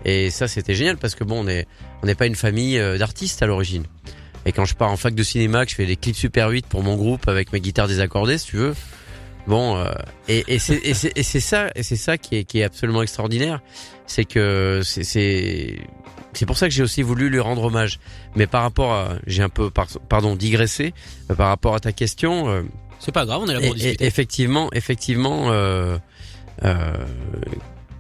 Et 0.06 0.30
ça 0.30 0.48
c'était 0.48 0.76
génial 0.76 0.98
parce 0.98 1.16
que 1.16 1.24
bon 1.24 1.44
on 1.44 1.48
est 1.48 1.68
on 2.02 2.06
n'est 2.06 2.16
pas 2.16 2.28
une 2.28 2.36
famille 2.36 2.78
euh, 2.80 2.98
d'artistes 2.98 3.42
à 3.42 3.46
l'origine. 3.48 3.84
Et 4.46 4.52
quand 4.54 4.66
je 4.66 4.76
pars 4.76 4.92
en 4.92 4.96
fac 4.98 5.14
de 5.14 5.24
cinéma, 5.24 5.66
que 5.66 5.72
je 5.72 5.76
fais 5.76 5.86
des 5.86 5.98
clips 5.98 6.16
Super 6.16 6.50
8 6.50 6.68
pour 6.68 6.82
mon 6.84 6.96
groupe 6.96 7.28
avec 7.28 7.52
ma 7.52 7.60
guitare 7.60 7.88
désaccordée, 7.88 8.38
si 8.38 8.48
tu 8.48 8.58
veux. 8.58 8.76
Bon, 9.48 9.78
euh, 9.78 9.92
et, 10.28 10.44
et 10.48 10.60
c'est 10.60 10.78
et 10.84 10.94
c'est 10.94 11.12
et 11.18 11.24
c'est 11.24 11.40
ça 11.40 11.70
et 11.76 11.84
c'est 11.84 11.96
ça 11.96 12.18
qui 12.18 12.36
est 12.38 12.44
qui 12.44 12.60
est 12.60 12.64
absolument 12.64 13.02
extraordinaire, 13.02 13.62
c'est 14.06 14.26
que 14.26 14.82
c'est 14.84 15.04
c'est 15.04 15.80
c'est 16.34 16.46
pour 16.46 16.58
ça 16.58 16.68
que 16.68 16.74
j'ai 16.74 16.84
aussi 16.84 17.02
voulu 17.02 17.30
lui 17.30 17.40
rendre 17.40 17.64
hommage. 17.64 18.00
Mais 18.36 18.46
par 18.48 18.62
rapport 18.62 18.94
à 18.94 19.16
j'ai 19.26 19.42
un 19.44 19.50
peu 19.50 19.70
par- 19.70 19.88
pardon 20.10 20.36
digressé 20.36 20.94
par 21.36 21.48
rapport 21.50 21.76
à 21.76 21.80
ta 21.80 21.92
question. 21.92 22.50
euh, 22.50 22.64
C'est 23.00 23.14
pas 23.14 23.26
grave, 23.26 23.42
on 23.44 23.48
est 23.50 23.54
là 23.54 23.60
pour 23.60 23.68
et- 23.70 23.72
et- 23.72 23.74
discuter. 23.74 24.06
effectivement, 24.06 24.70
effectivement, 24.74 25.52
euh, 25.52 25.98
euh, 26.64 26.94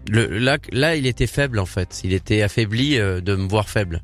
le, 0.09 0.37
là, 0.39 0.57
là, 0.71 0.95
il 0.95 1.05
était 1.05 1.27
faible 1.27 1.59
en 1.59 1.65
fait. 1.65 2.01
Il 2.03 2.13
était 2.13 2.41
affaibli 2.41 2.97
euh, 2.99 3.21
de 3.21 3.35
me 3.35 3.47
voir 3.47 3.69
faible. 3.69 4.01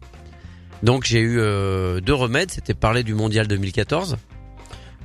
Donc 0.84 1.06
j'ai 1.06 1.20
eu 1.20 1.40
euh, 1.40 2.02
deux 2.02 2.14
remèdes. 2.14 2.52
C'était 2.52 2.74
parler 2.74 3.04
du 3.04 3.14
mondial 3.14 3.48
2014 3.48 4.18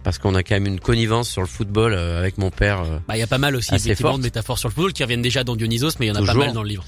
parce 0.05 0.19
qu'on 0.19 0.35
a 0.35 0.43
quand 0.43 0.55
même 0.55 0.67
une 0.67 0.81
connivence 0.81 1.28
sur 1.28 1.40
le 1.43 1.47
football 1.49 1.93
euh, 1.93 2.19
avec 2.19 2.38
mon 2.38 2.50
père. 2.50 2.81
euh, 2.83 2.99
Bah, 3.09 3.17
il 3.17 3.21
y 3.21 3.23
a 3.23 3.26
pas 3.26 3.38
mal 3.38 3.55
aussi 3.57 3.75
effectivement 3.75 4.11
forte. 4.12 4.21
de 4.23 4.26
métaphores 4.26 4.59
sur 4.59 4.69
le 4.69 4.75
football 4.75 4.93
qui 4.93 5.02
reviennent 5.02 5.23
déjà 5.23 5.45
dans 5.45 5.57
Dionysos, 5.57 5.93
mais 6.00 6.07
il 6.07 6.09
y 6.09 6.12
en 6.12 6.23
a 6.23 6.26
pas 6.26 6.35
mal 6.35 6.52
dans 6.52 6.62
le 6.62 6.69
livre. 6.69 6.85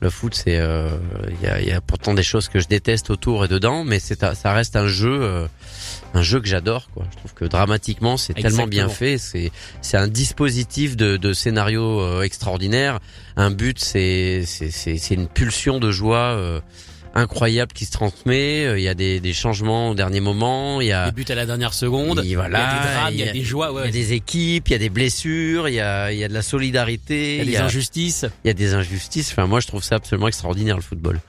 le 0.00 0.10
foot, 0.10 0.34
c'est 0.34 0.56
euh, 0.58 0.88
il 1.40 1.46
y, 1.46 1.50
a, 1.50 1.60
y 1.60 1.72
a 1.72 1.80
pourtant 1.80 2.14
des 2.14 2.22
choses 2.22 2.48
que 2.48 2.58
je 2.60 2.68
déteste 2.68 3.10
autour 3.10 3.44
et 3.44 3.48
dedans, 3.48 3.84
mais 3.84 3.98
c'est 4.00 4.24
ça 4.34 4.52
reste 4.52 4.74
un 4.76 4.86
jeu, 4.88 5.18
euh, 5.22 5.46
un 6.14 6.22
jeu 6.22 6.40
que 6.40 6.46
j'adore. 6.46 6.88
Quoi. 6.94 7.06
Je 7.10 7.16
trouve 7.16 7.34
que 7.34 7.44
dramatiquement, 7.44 8.16
c'est 8.16 8.34
tellement 8.34 8.66
bien 8.66 8.88
fait. 8.88 9.18
C'est 9.18 9.50
c'est 9.80 9.96
un 9.96 10.08
dispositif 10.08 10.96
de, 10.96 11.16
de 11.16 11.32
scénario 11.32 12.00
euh, 12.00 12.22
extraordinaire. 12.22 13.00
Un 13.36 13.50
but, 13.50 13.78
c'est 13.78 14.44
c'est 14.46 14.70
c'est 14.70 14.98
c'est 14.98 15.14
une 15.14 15.28
pulsion 15.28 15.78
de 15.78 15.90
joie. 15.90 16.36
Euh, 17.14 17.20
incroyable 17.20 17.72
qui 17.72 17.84
se 17.84 17.92
transmet, 17.92 18.66
Euh, 18.66 18.78
il 18.78 18.82
y 18.82 18.88
a 18.88 18.94
des, 18.94 19.20
des 19.20 19.32
changements 19.32 19.90
au 19.90 19.94
dernier 19.94 20.20
moment, 20.20 20.80
il 20.80 20.88
y 20.88 20.92
a 20.92 21.06
Les 21.06 21.12
buts 21.12 21.24
à 21.28 21.34
la 21.34 21.46
dernière 21.46 21.74
seconde, 21.74 22.20
il 22.24 22.30
y 22.30 22.36
a 22.36 22.42
des 22.44 22.50
drames, 22.50 23.12
il 23.12 23.18
y 23.20 23.28
a 23.28 23.32
des 23.32 23.42
joies, 23.42 23.72
il 23.82 23.86
y 23.86 23.88
a 23.88 23.90
des 23.90 24.12
équipes, 24.12 24.68
il 24.68 24.72
y 24.72 24.74
a 24.74 24.78
des 24.78 24.88
blessures, 24.90 25.68
il 25.68 25.74
y 25.74 25.80
a, 25.80 26.12
il 26.12 26.18
y 26.18 26.24
a 26.24 26.28
de 26.28 26.34
la 26.34 26.42
solidarité, 26.42 27.38
il 27.38 27.50
y 27.50 27.56
a 27.56 27.60
des 27.60 27.64
injustices. 27.64 28.26
il 28.44 28.48
y 28.48 28.50
a 28.50 28.54
des 28.54 28.74
injustices. 28.74 29.30
Enfin, 29.32 29.46
moi, 29.46 29.60
je 29.60 29.66
trouve 29.66 29.82
ça 29.82 29.96
absolument 29.96 30.28
extraordinaire 30.28 30.76
le 30.76 30.82
football. 30.82 31.20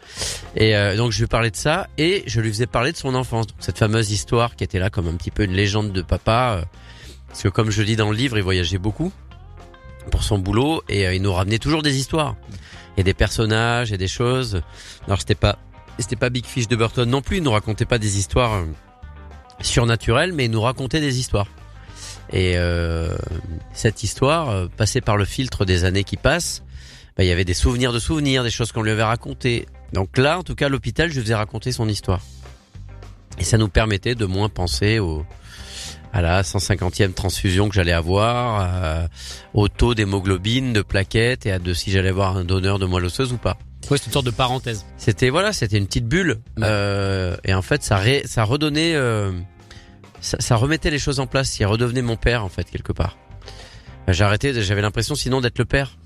Et 0.55 0.75
euh, 0.75 0.95
donc, 0.95 1.11
je 1.11 1.19
lui 1.19 1.27
parlais 1.27 1.51
de 1.51 1.55
ça 1.55 1.87
et 1.97 2.23
je 2.27 2.39
lui 2.41 2.49
faisais 2.49 2.67
parler 2.67 2.91
de 2.91 2.97
son 2.97 3.13
enfance, 3.15 3.47
Donc, 3.47 3.55
cette 3.59 3.77
fameuse 3.77 4.11
histoire 4.11 4.55
qui 4.55 4.63
était 4.63 4.79
là 4.79 4.89
comme 4.89 5.07
un 5.07 5.15
petit 5.15 5.31
peu 5.31 5.43
une 5.43 5.53
légende 5.53 5.91
de 5.91 6.01
papa. 6.01 6.57
euh, 6.59 6.65
parce 7.27 7.41
que 7.43 7.49
comme 7.49 7.71
je 7.71 7.81
dis 7.83 7.95
dans 7.95 8.11
le 8.11 8.15
livre, 8.15 8.37
il 8.37 8.43
voyageait 8.43 8.77
beaucoup 8.77 9.11
pour 10.11 10.23
son 10.23 10.37
boulot 10.37 10.83
et 10.89 11.07
euh, 11.07 11.13
il 11.15 11.21
nous 11.21 11.33
ramenait 11.33 11.57
toujours 11.59 11.81
des 11.81 11.97
histoires 11.97 12.35
et 12.97 13.03
des 13.03 13.13
personnages 13.15 13.91
et 13.91 13.97
des 13.97 14.07
choses. 14.07 14.61
Alors, 15.07 15.19
c'était 15.19 15.33
pas 15.35 15.57
c'était 16.01 16.15
pas 16.15 16.29
Big 16.29 16.45
Fish 16.45 16.67
de 16.67 16.75
Burton 16.75 17.09
non 17.09 17.21
plus. 17.21 17.37
Il 17.37 17.43
nous 17.43 17.51
racontait 17.51 17.85
pas 17.85 17.97
des 17.97 18.17
histoires 18.17 18.53
euh, 18.53 18.65
surnaturelles, 19.61 20.33
mais 20.33 20.45
il 20.45 20.51
nous 20.51 20.61
racontait 20.61 20.99
des 20.99 21.19
histoires. 21.19 21.47
Et 22.31 22.53
euh, 22.57 23.15
cette 23.73 24.03
histoire, 24.03 24.49
euh, 24.49 24.67
passée 24.75 25.01
par 25.01 25.17
le 25.17 25.25
filtre 25.25 25.65
des 25.65 25.83
années 25.83 26.03
qui 26.03 26.17
passent, 26.17 26.63
bah, 27.15 27.23
il 27.23 27.27
y 27.27 27.31
avait 27.31 27.45
des 27.45 27.53
souvenirs 27.53 27.93
de 27.93 27.99
souvenirs, 27.99 28.43
des 28.43 28.49
choses 28.49 28.71
qu'on 28.71 28.81
lui 28.81 28.91
avait 28.91 29.03
racontées. 29.03 29.67
Donc 29.93 30.17
là, 30.17 30.39
en 30.39 30.43
tout 30.43 30.55
cas, 30.55 30.67
l'hôpital, 30.67 31.11
je 31.11 31.21
faisais 31.21 31.35
raconter 31.35 31.71
son 31.71 31.87
histoire. 31.87 32.21
Et 33.37 33.43
ça 33.43 33.57
nous 33.57 33.69
permettait 33.69 34.15
de 34.15 34.25
moins 34.25 34.49
penser 34.49 34.97
au, 34.97 35.25
à 36.11 36.21
la 36.21 36.41
150e 36.41 37.13
transfusion 37.13 37.69
que 37.69 37.75
j'allais 37.75 37.91
avoir, 37.91 39.09
au 39.55 39.67
taux 39.69 39.95
d'hémoglobine, 39.95 40.71
de 40.71 40.81
plaquettes 40.83 41.47
et 41.47 41.51
à 41.51 41.59
de 41.59 41.73
si 41.73 41.91
j'allais 41.91 42.09
avoir 42.09 42.37
un 42.37 42.43
donneur 42.43 42.77
de 42.77 42.85
moelle 42.85 43.05
osseuse 43.05 43.33
ou 43.33 43.37
pas. 43.37 43.57
Ouais, 43.91 43.97
c'est 43.97 44.07
une 44.07 44.11
sorte 44.13 44.25
de 44.25 44.31
parenthèse. 44.31 44.85
C'était 44.97 45.29
voilà, 45.29 45.53
c'était 45.53 45.77
une 45.77 45.85
petite 45.87 46.07
bulle. 46.07 46.39
Ouais. 46.57 46.63
Euh, 46.63 47.35
et 47.43 47.53
en 47.53 47.61
fait, 47.61 47.83
ça 47.83 47.97
ré- 47.97 48.23
ça 48.25 48.43
redonnait, 48.43 48.95
euh, 48.95 49.31
ça, 50.21 50.37
ça 50.39 50.55
remettait 50.55 50.89
les 50.89 50.99
choses 50.99 51.19
en 51.19 51.27
place. 51.27 51.59
Il 51.59 51.65
redevenait 51.65 52.01
mon 52.01 52.15
père 52.15 52.43
en 52.43 52.49
fait 52.49 52.63
quelque 52.69 52.93
part. 52.93 53.17
J'ai 54.07 54.23
arrêté, 54.23 54.53
j'avais 54.61 54.81
l'impression 54.81 55.15
sinon 55.15 55.41
d'être 55.41 55.59
le 55.59 55.65
père 55.65 55.97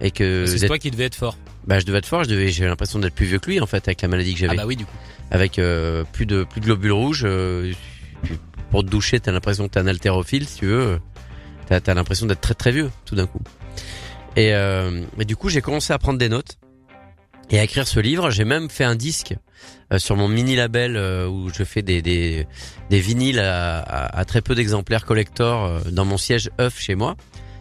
et 0.00 0.10
que 0.10 0.44
c'est 0.46 0.66
toi 0.66 0.78
qui 0.78 0.90
devais 0.90 1.04
être 1.04 1.14
fort. 1.14 1.36
bah, 1.66 1.78
je 1.80 1.84
devais 1.86 1.98
être 1.98 2.06
fort. 2.06 2.24
Je 2.24 2.28
devais, 2.30 2.48
j'avais 2.48 2.68
l'impression 2.68 2.98
d'être 2.98 3.14
plus 3.14 3.26
vieux 3.26 3.38
que 3.38 3.50
lui 3.50 3.60
en 3.60 3.66
fait 3.66 3.86
avec 3.88 4.02
la 4.02 4.08
maladie 4.08 4.32
que 4.34 4.38
Ah 4.38 4.46
j'avais, 4.46 4.56
bah 4.56 4.66
oui, 4.66 4.76
du 4.76 4.84
coup. 4.84 4.92
avec 5.30 5.58
euh, 5.58 6.04
plus 6.12 6.26
de 6.26 6.44
plus 6.44 6.60
de 6.60 6.66
globules 6.66 6.92
rouges. 6.92 7.22
euh, 7.24 7.72
pour 8.70 8.82
te 8.84 8.88
doucher, 8.90 9.20
t'as 9.20 9.32
l'impression 9.32 9.68
que 9.68 9.72
t'es 9.74 9.80
un 9.80 9.86
haltérophile 9.86 10.46
si 10.48 10.58
tu 10.58 10.66
veux. 10.66 10.98
T'as 11.68 11.80
as, 11.86 11.94
l'impression 11.94 12.26
d'être 12.26 12.40
très 12.40 12.54
très 12.54 12.72
vieux 12.72 12.90
tout 13.04 13.14
d'un 13.16 13.26
coup. 13.26 13.40
Et, 14.36 14.54
euh, 14.54 15.02
et 15.18 15.24
du 15.24 15.34
coup, 15.36 15.48
j'ai 15.48 15.60
commencé 15.62 15.92
à 15.92 15.98
prendre 15.98 16.18
des 16.18 16.28
notes 16.28 16.58
et 17.50 17.58
à 17.58 17.64
écrire 17.64 17.86
ce 17.86 18.00
livre. 18.00 18.30
J'ai 18.30 18.44
même 18.44 18.68
fait 18.70 18.84
un 18.84 18.94
disque 18.96 19.34
euh, 19.92 19.98
sur 19.98 20.16
mon 20.16 20.28
mini 20.28 20.56
label 20.56 20.96
euh, 20.96 21.28
où 21.28 21.48
je 21.52 21.64
fais 21.64 21.82
des 21.82 22.02
des, 22.02 22.46
des 22.90 23.00
vinyles 23.00 23.38
à, 23.40 23.78
à- 23.80 24.18
à 24.18 24.24
très 24.24 24.40
peu 24.42 24.54
d'exemplaires 24.54 25.04
collector 25.06 25.64
euh, 25.64 25.80
dans 25.90 26.04
mon 26.04 26.16
siège 26.18 26.50
œuf 26.60 26.78
chez 26.80 26.94
moi. 26.94 27.16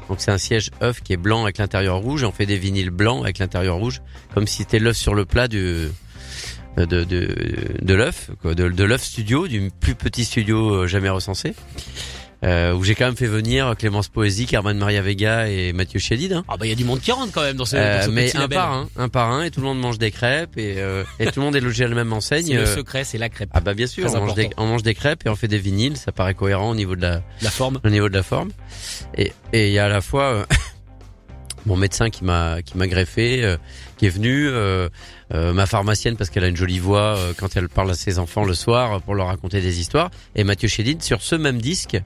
Donc 0.10 0.22
c'est 0.22 0.32
un 0.32 0.38
siège 0.38 0.70
œuf 0.84 1.01
qui 1.01 1.13
est 1.13 1.18
blanc 1.18 1.44
avec 1.44 1.58
l'intérieur 1.58 1.98
rouge. 1.98 2.24
On 2.24 2.32
fait 2.32 2.46
des 2.46 2.58
vinyles 2.58 2.92
blancs 2.92 3.24
avec 3.24 3.39
l'intérieur 3.39 3.77
rouge, 3.77 4.01
comme 4.34 4.46
si 4.48 4.58
c'était 4.58 4.80
l'œuf 4.80 4.98
sur 4.98 5.15
le 5.15 5.25
plat 5.25 5.48
du 5.48 5.88
de 6.77 6.86
de 6.86 7.36
de 7.82 7.94
l'œuf, 7.94 8.30
de, 8.44 8.54
de 8.54 8.84
l'œuf 8.84 9.01
studio, 9.04 9.48
du 9.48 9.72
plus 9.80 9.96
petit 9.96 10.25
studio 10.25 10.86
jamais 10.88 11.10
recensé. 11.10 11.54
Euh, 12.45 12.73
où 12.73 12.83
j'ai 12.83 12.93
quand 12.93 13.05
même 13.05 13.15
fait 13.15 13.25
venir 13.25 13.73
Clémence 13.77 14.07
Poésie, 14.07 14.45
Carmen 14.45 14.77
Maria 14.77 15.01
Vega 15.01 15.49
et 15.49 15.73
Mathieu 15.73 15.99
Chédid. 15.99 16.31
Hein. 16.33 16.43
Ah 16.47 16.57
bah 16.57 16.65
il 16.67 16.69
y 16.69 16.71
a 16.71 16.75
du 16.75 16.83
monde 16.85 17.01
qui 17.01 17.11
rentre 17.11 17.31
quand 17.31 17.41
même 17.41 17.55
dans 17.57 17.65
ce, 17.65 17.75
Euh, 17.75 17.99
dans 17.99 18.05
ce 18.05 18.09
mais 18.11 18.25
petit 18.27 18.37
un 18.37 18.41
label. 18.41 18.55
par 18.57 18.71
un, 18.73 18.87
un 18.97 19.09
par 19.09 19.31
un, 19.31 19.43
et 19.43 19.49
tout 19.51 19.61
le 19.61 19.65
monde 19.65 19.79
mange 19.79 19.97
des 19.97 20.11
crêpes 20.11 20.55
et, 20.57 20.75
euh, 20.77 21.03
et 21.19 21.25
tout 21.25 21.39
le 21.39 21.45
monde 21.45 21.55
est 21.55 21.59
logé 21.61 21.85
à 21.85 21.87
la 21.87 21.95
même 21.95 22.13
enseigne. 22.13 22.45
C'est 22.47 22.53
le 22.53 22.59
euh, 22.61 22.75
secret, 22.75 23.03
c'est 23.03 23.17
la 23.17 23.29
crêpe. 23.29 23.49
ah 23.53 23.61
bah 23.61 23.73
bien 23.73 23.87
sûr, 23.87 24.13
on 24.13 24.19
mange, 24.19 24.35
des, 24.35 24.49
on 24.57 24.67
mange 24.67 24.83
des 24.83 24.93
crêpes 24.93 25.25
et 25.25 25.29
on 25.29 25.35
fait 25.35 25.47
des 25.47 25.57
vinyles, 25.57 25.97
ça 25.97 26.11
paraît 26.11 26.35
cohérent 26.35 26.69
au 26.69 26.75
niveau 26.75 26.95
de 26.95 27.01
la, 27.01 27.21
La 27.41 27.49
forme. 27.49 27.79
au 27.83 27.89
niveau 27.89 28.09
de 28.09 28.13
la 28.15 28.23
forme. 28.23 28.51
Et 29.17 29.31
et 29.51 29.67
il 29.69 29.73
y 29.73 29.79
a 29.79 29.85
à 29.85 29.89
la 29.89 30.01
fois 30.01 30.23
euh, 30.33 30.45
mon 31.65 31.75
médecin 31.75 32.10
qui 32.10 32.24
m'a 32.24 32.62
qui 32.62 32.77
m'a 32.77 32.88
greffé, 32.88 33.43
euh, 33.43 33.57
qui 33.98 34.05
est 34.05 34.10
venu, 34.10 34.48
euh, 34.48 34.89
euh, 35.34 35.53
ma 35.53 35.65
pharmacienne 35.65 36.17
parce 36.17 36.29
qu'elle 36.29 36.43
a 36.43 36.48
une 36.48 36.55
jolie 36.55 36.79
voix 36.79 37.17
euh, 37.17 37.34
quand 37.38 37.55
elle 37.55 37.69
parle 37.69 37.91
à 37.91 37.95
ses 37.95 38.19
enfants 38.19 38.43
le 38.43 38.53
soir 38.53 38.93
euh, 38.93 39.00
pour 39.00 39.15
leur 39.15 39.27
raconter 39.27 39.62
des 39.62 39.79
histoires, 39.79 40.12
et 40.36 40.43
Mathieu 40.43 40.67
Chédid 40.67 41.01
sur 41.01 41.22
ce 41.22 41.36
même 41.36 41.60
disque 41.60 41.98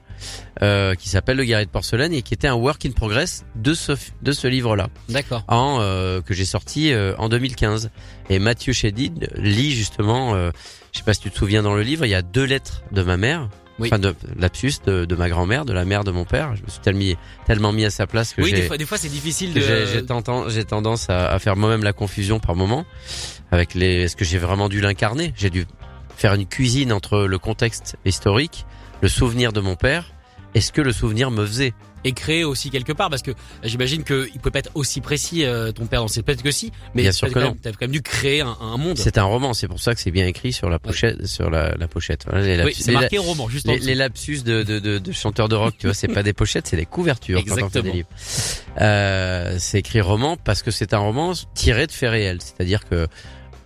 euh, 0.62 0.94
qui 0.94 1.08
s'appelle 1.08 1.36
Le 1.36 1.44
Guerrier 1.44 1.66
de 1.66 1.70
porcelaine 1.70 2.12
et 2.12 2.22
qui 2.22 2.34
était 2.34 2.48
un 2.48 2.54
work 2.54 2.84
in 2.86 2.92
progress 2.92 3.44
de 3.56 3.74
ce 3.74 3.92
de 4.22 4.32
ce 4.32 4.48
livre-là 4.48 4.88
D'accord. 5.08 5.44
en 5.48 5.78
euh, 5.80 6.20
que 6.22 6.34
j'ai 6.34 6.44
sorti 6.44 6.92
euh, 6.92 7.14
en 7.18 7.28
2015. 7.28 7.90
Et 8.30 8.38
Mathieu 8.38 8.72
Chédid 8.72 9.28
lit 9.36 9.72
justement, 9.72 10.34
euh, 10.34 10.50
je 10.92 10.98
sais 10.98 11.04
pas 11.04 11.14
si 11.14 11.20
tu 11.20 11.30
te 11.30 11.36
souviens 11.36 11.62
dans 11.62 11.74
le 11.74 11.82
livre, 11.82 12.04
il 12.04 12.10
y 12.10 12.14
a 12.14 12.22
deux 12.22 12.44
lettres 12.44 12.82
de 12.92 13.02
ma 13.02 13.16
mère, 13.16 13.48
Oui. 13.80 13.88
enfin 13.88 13.98
de 13.98 14.14
lapsus 14.38 14.74
de, 14.86 15.04
de 15.04 15.14
ma 15.16 15.28
grand-mère, 15.28 15.64
de 15.64 15.72
la 15.72 15.84
mère 15.84 16.04
de 16.04 16.10
mon 16.10 16.24
père. 16.24 16.54
Je 16.56 16.62
me 16.62 16.68
suis 16.68 16.80
tellement 16.80 16.98
mis, 17.00 17.16
tellement 17.46 17.72
mis 17.72 17.84
à 17.84 17.90
sa 17.90 18.06
place 18.06 18.34
que 18.34 18.42
Oui, 18.42 18.52
des 18.52 18.62
fois, 18.62 18.76
des 18.76 18.86
fois 18.86 18.98
c'est 18.98 19.08
difficile 19.08 19.52
de. 19.54 19.60
j'ai 19.60 20.04
tendance, 20.04 20.52
tendance 20.68 21.10
à, 21.10 21.30
à 21.32 21.38
faire 21.38 21.56
moi-même 21.56 21.82
la 21.82 21.92
confusion 21.92 22.38
par 22.40 22.54
moment 22.56 22.84
avec 23.50 23.74
les. 23.74 24.02
Est-ce 24.02 24.16
que 24.16 24.24
j'ai 24.24 24.38
vraiment 24.38 24.68
dû 24.68 24.80
l'incarner? 24.80 25.32
J'ai 25.36 25.50
dû 25.50 25.66
faire 26.16 26.34
une 26.34 26.46
cuisine 26.46 26.92
entre 26.92 27.20
le 27.20 27.38
contexte 27.38 27.96
historique, 28.04 28.66
le 29.00 29.08
souvenir 29.08 29.52
de 29.52 29.60
mon 29.60 29.74
père, 29.76 30.12
et 30.54 30.60
ce 30.60 30.72
que 30.72 30.80
le 30.80 30.92
souvenir 30.92 31.30
me 31.30 31.46
faisait. 31.46 31.72
et 32.02 32.12
créer 32.12 32.44
aussi 32.44 32.70
quelque 32.70 32.92
part 32.94 33.10
parce 33.10 33.20
que 33.20 33.32
j'imagine 33.62 34.04
que 34.04 34.26
il 34.34 34.40
peut 34.40 34.50
pas 34.50 34.60
être 34.60 34.70
aussi 34.74 35.02
précis 35.02 35.44
euh, 35.44 35.70
ton 35.70 35.84
père 35.84 36.00
dans 36.00 36.08
ses 36.08 36.22
peut-être 36.22 36.42
que 36.42 36.50
si 36.50 36.72
mais 36.94 37.02
Bien 37.02 37.12
sûr 37.12 37.28
que 37.28 37.34
quand 37.34 37.40
non. 37.40 37.46
même- 37.48 37.58
t'as 37.58 37.72
quand 37.72 37.82
même 37.82 37.90
dû 37.90 38.00
créer 38.00 38.40
un, 38.40 38.56
un 38.58 38.78
monde 38.78 38.96
C'est 38.96 39.18
un 39.18 39.24
roman, 39.24 39.52
c'est 39.52 39.68
pour 39.68 39.78
ça 39.80 39.94
que 39.94 40.00
c'est 40.00 40.10
bien 40.10 40.26
écrit 40.26 40.54
sur 40.54 40.70
la 40.70 40.78
pochette, 40.78 41.26
sur 41.26 41.50
la, 41.50 41.74
la 41.76 41.88
pochette. 41.88 42.24
Voilà, 42.26 42.40
les 42.46 42.52
oui 42.64 42.70
lapsus- 42.70 42.82
c'est 42.84 42.90
les- 42.92 42.96
marqué 42.96 43.18
roman 43.18 43.50
juste 43.50 43.66
Les, 43.68 43.94
lapsus 43.94 44.38
de, 44.42 44.62
de, 44.62 44.78
de, 44.78 44.96
de 44.98 45.12
chanteurs 45.12 45.50
de 45.50 45.56
rock, 45.56 45.74
tu 45.78 45.88
vois, 45.88 45.94
c'est 45.94 46.08
pas 46.08 46.22
des 46.22 46.32
pochettes, 46.32 46.68
c'est 46.68 46.78
des 46.78 46.86
couvertures 46.86 47.44
quand 47.44 47.52
on 47.52 47.54
fait 47.56 47.60
Exactement. 47.64 47.84
des 47.84 47.92
livres. 47.98 48.08
Euh, 48.80 49.56
c'est 49.58 49.80
écrit 49.80 50.00
roman 50.00 50.36
parce 50.36 50.62
que 50.62 50.70
c'est 50.70 50.94
un 50.94 50.98
roman 50.98 51.32
tiré 51.54 51.86
de 51.86 51.92
faits 51.92 52.10
réels, 52.10 52.38
c'est-à-dire 52.40 52.88
que 52.88 53.08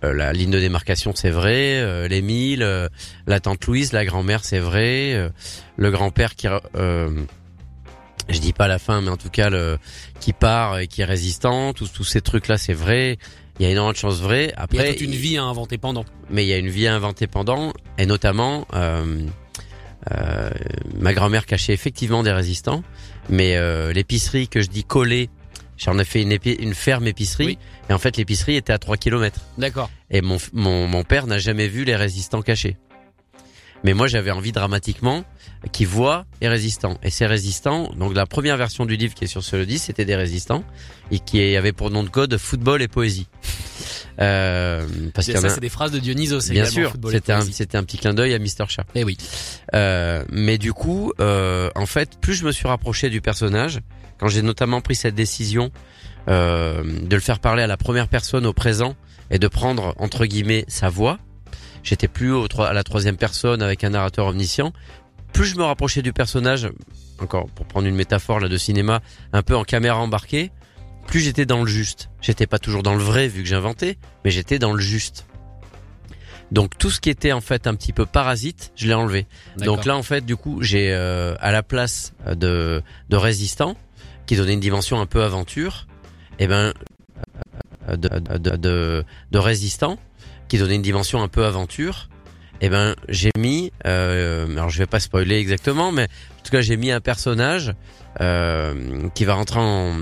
la 0.01 0.33
ligne 0.33 0.51
de 0.51 0.59
démarcation 0.59 1.13
c'est 1.15 1.29
vrai, 1.29 1.79
euh, 1.79 2.07
l'Émile, 2.07 2.63
euh, 2.63 2.89
la 3.27 3.39
tante 3.39 3.65
Louise, 3.65 3.93
la 3.93 4.05
grand-mère 4.05 4.43
c'est 4.43 4.59
vrai, 4.59 5.13
euh, 5.13 5.29
le 5.77 5.91
grand-père 5.91 6.35
qui, 6.35 6.47
euh, 6.75 7.09
je 8.29 8.39
dis 8.39 8.53
pas 8.53 8.67
la 8.67 8.79
fin, 8.79 9.01
mais 9.01 9.09
en 9.09 9.17
tout 9.17 9.29
cas 9.29 9.49
le 9.49 9.77
qui 10.19 10.33
part 10.33 10.79
et 10.79 10.87
qui 10.87 11.01
est 11.01 11.05
résistant, 11.05 11.73
tous 11.73 11.91
tous 11.91 12.03
ces 12.03 12.21
trucs 12.21 12.47
là 12.47 12.57
c'est 12.57 12.73
vrai. 12.73 13.17
Il 13.57 13.63
y 13.63 13.69
a 13.69 13.71
énormément 13.71 13.93
de 13.93 13.97
choses 13.97 14.21
vraies. 14.21 14.47
il 14.47 14.49
y 14.49 14.53
a 14.53 14.61
Après, 14.63 14.91
toute 14.91 15.01
une 15.01 15.11
vie 15.11 15.37
à 15.37 15.43
inventer 15.43 15.77
pendant 15.77 16.03
mais 16.29 16.43
il 16.45 16.47
y 16.47 16.53
a 16.53 16.57
une 16.57 16.69
vie 16.69 16.87
à 16.87 16.95
inventer 16.95 17.27
pendant, 17.27 17.73
et 17.97 18.05
notamment 18.05 18.67
euh, 18.73 19.25
euh, 20.11 20.49
ma 20.99 21.13
grand-mère 21.13 21.45
cachait 21.45 21.73
effectivement 21.73 22.23
des 22.23 22.31
résistants, 22.31 22.83
mais 23.29 23.55
euh, 23.57 23.93
l'épicerie 23.93 24.47
que 24.47 24.61
je 24.61 24.69
dis 24.69 24.83
collée, 24.83 25.29
j'en 25.77 25.97
ai 25.99 26.05
fait 26.05 26.21
une, 26.21 26.31
épi- 26.31 26.57
une 26.59 26.73
ferme 26.73 27.07
épicerie, 27.07 27.45
Oui. 27.45 27.57
et 27.89 27.93
en 27.93 27.99
fait 27.99 28.17
l'épicerie 28.17 28.55
était 28.55 28.73
à 28.73 28.77
3 28.79 28.97
kilomètres. 28.97 29.41
d'accord 29.57 29.89
Et 30.11 30.21
mon, 30.21 30.37
mon, 30.53 30.87
mon 30.87 31.03
père 31.03 31.27
n'a 31.27 31.37
jamais 31.37 31.67
vu 31.67 31.83
les 31.83 31.95
résistants 31.95 32.41
cachés. 32.41 32.77
Mais 33.83 33.93
moi 33.93 34.07
j'avais 34.07 34.31
envie 34.31 34.51
dramatiquement 34.51 35.23
qu'ils 35.71 35.87
voient 35.87 36.25
les 36.41 36.47
résistants. 36.47 36.97
Et 37.03 37.09
ces 37.11 37.25
résistants, 37.27 37.91
donc 37.97 38.15
la 38.15 38.25
première 38.25 38.57
version 38.57 38.85
du 38.85 38.95
livre 38.95 39.13
qui 39.13 39.25
est 39.25 39.27
sur 39.27 39.43
ce 39.43 39.57
10, 39.57 39.77
c'était 39.79 40.05
des 40.05 40.15
résistants, 40.15 40.63
et 41.11 41.19
qui 41.19 41.55
avait 41.55 41.71
pour 41.73 41.91
nom 41.91 42.03
de 42.03 42.09
code 42.09 42.37
football 42.37 42.81
et 42.81 42.87
poésie. 42.87 43.27
Euh, 44.19 44.87
parce 45.13 45.27
Et 45.29 45.37
en 45.37 45.41
ça 45.41 45.47
a- 45.47 45.49
c'est 45.49 45.59
des 45.59 45.69
phrases 45.69 45.91
de 45.91 45.99
Dionysos 45.99 46.49
Bien 46.49 46.65
sûr, 46.65 46.93
et 47.07 47.11
c'était 47.11 47.33
un, 47.33 47.41
c'était 47.41 47.77
un 47.77 47.83
petit 47.83 47.97
clin 47.97 48.13
d'œil 48.13 48.33
à 48.33 48.39
Mister 48.39 48.63
Chat. 48.69 48.85
eh 48.95 49.03
oui 49.03 49.17
Euh, 49.73 50.23
mais 50.31 50.57
du 50.57 50.71
coup, 50.73 51.11
euh, 51.19 51.69
en 51.75 51.85
fait, 51.85 52.17
plus 52.21 52.33
je 52.35 52.45
me 52.45 52.51
suis 52.51 52.67
rapproché 52.67 53.09
du 53.09 53.19
personnage, 53.21 53.79
quand 54.19 54.27
j'ai 54.27 54.41
notamment 54.41 54.81
pris 54.81 54.95
cette 54.95 55.15
décision 55.15 55.71
euh, 56.27 56.83
de 56.83 57.15
le 57.15 57.21
faire 57.21 57.39
parler 57.39 57.63
à 57.63 57.67
la 57.67 57.77
première 57.77 58.07
personne 58.07 58.45
au 58.45 58.53
présent 58.53 58.95
et 59.29 59.39
de 59.39 59.47
prendre 59.47 59.93
entre 59.97 60.25
guillemets 60.25 60.65
sa 60.67 60.89
voix, 60.89 61.19
j'étais 61.83 62.07
plus 62.07 62.31
au, 62.31 62.47
à 62.61 62.73
la 62.73 62.83
troisième 62.83 63.17
personne 63.17 63.61
avec 63.61 63.83
un 63.83 63.91
narrateur 63.91 64.27
omniscient. 64.27 64.73
Plus 65.33 65.45
je 65.45 65.57
me 65.57 65.63
rapprochais 65.63 66.01
du 66.01 66.13
personnage, 66.13 66.69
encore 67.19 67.47
pour 67.47 67.65
prendre 67.65 67.87
une 67.87 67.95
métaphore 67.95 68.39
là 68.39 68.47
de 68.47 68.57
cinéma, 68.57 69.01
un 69.33 69.41
peu 69.41 69.55
en 69.55 69.63
caméra 69.63 69.99
embarquée, 69.99 70.51
plus 71.07 71.19
j'étais 71.19 71.45
dans 71.45 71.61
le 71.61 71.67
juste. 71.67 72.09
J'étais 72.21 72.47
pas 72.47 72.59
toujours 72.59 72.83
dans 72.83 72.95
le 72.95 73.03
vrai 73.03 73.27
vu 73.27 73.43
que 73.43 73.49
j'inventais, 73.49 73.97
mais 74.23 74.31
j'étais 74.31 74.59
dans 74.59 74.73
le 74.73 74.81
juste. 74.81 75.25
Donc 76.51 76.77
tout 76.77 76.89
ce 76.89 77.01
qui 77.01 77.09
était 77.09 77.31
en 77.31 77.41
fait 77.41 77.67
un 77.67 77.75
petit 77.75 77.91
peu 77.91 78.05
parasite, 78.05 78.71
je 78.75 78.87
l'ai 78.87 78.93
enlevé. 78.93 79.27
Donc 79.57 79.85
là 79.85 79.95
en 79.95 80.03
fait 80.03 80.25
du 80.25 80.35
coup 80.35 80.61
j'ai 80.61 80.93
euh, 80.93 81.35
à 81.39 81.51
la 81.51 81.63
place 81.63 82.13
de 82.27 82.81
de 83.09 83.15
résistant 83.17 83.75
qui 84.25 84.35
donnait 84.35 84.53
une 84.53 84.59
dimension 84.59 84.99
un 84.99 85.05
peu 85.05 85.23
aventure, 85.23 85.87
et 86.39 86.47
ben 86.47 86.73
euh, 87.89 87.95
de, 87.95 88.09
de, 88.37 88.55
de, 88.55 89.03
de 89.31 89.37
résistant 89.37 89.97
qui 90.47 90.57
donnait 90.57 90.75
une 90.75 90.81
dimension 90.81 91.21
un 91.21 91.27
peu 91.27 91.45
aventure, 91.45 92.09
et 92.61 92.69
ben 92.69 92.95
j'ai 93.09 93.31
mis 93.37 93.71
euh, 93.85 94.49
alors 94.51 94.69
je 94.69 94.79
vais 94.79 94.85
pas 94.85 94.99
spoiler 94.99 95.37
exactement 95.37 95.91
mais 95.91 96.03
en 96.03 96.43
tout 96.43 96.51
cas 96.51 96.61
j'ai 96.61 96.77
mis 96.77 96.91
un 96.91 97.01
personnage 97.01 97.73
euh, 98.21 99.09
qui 99.13 99.25
va 99.25 99.33
rentrer 99.33 99.59
en, 99.59 99.99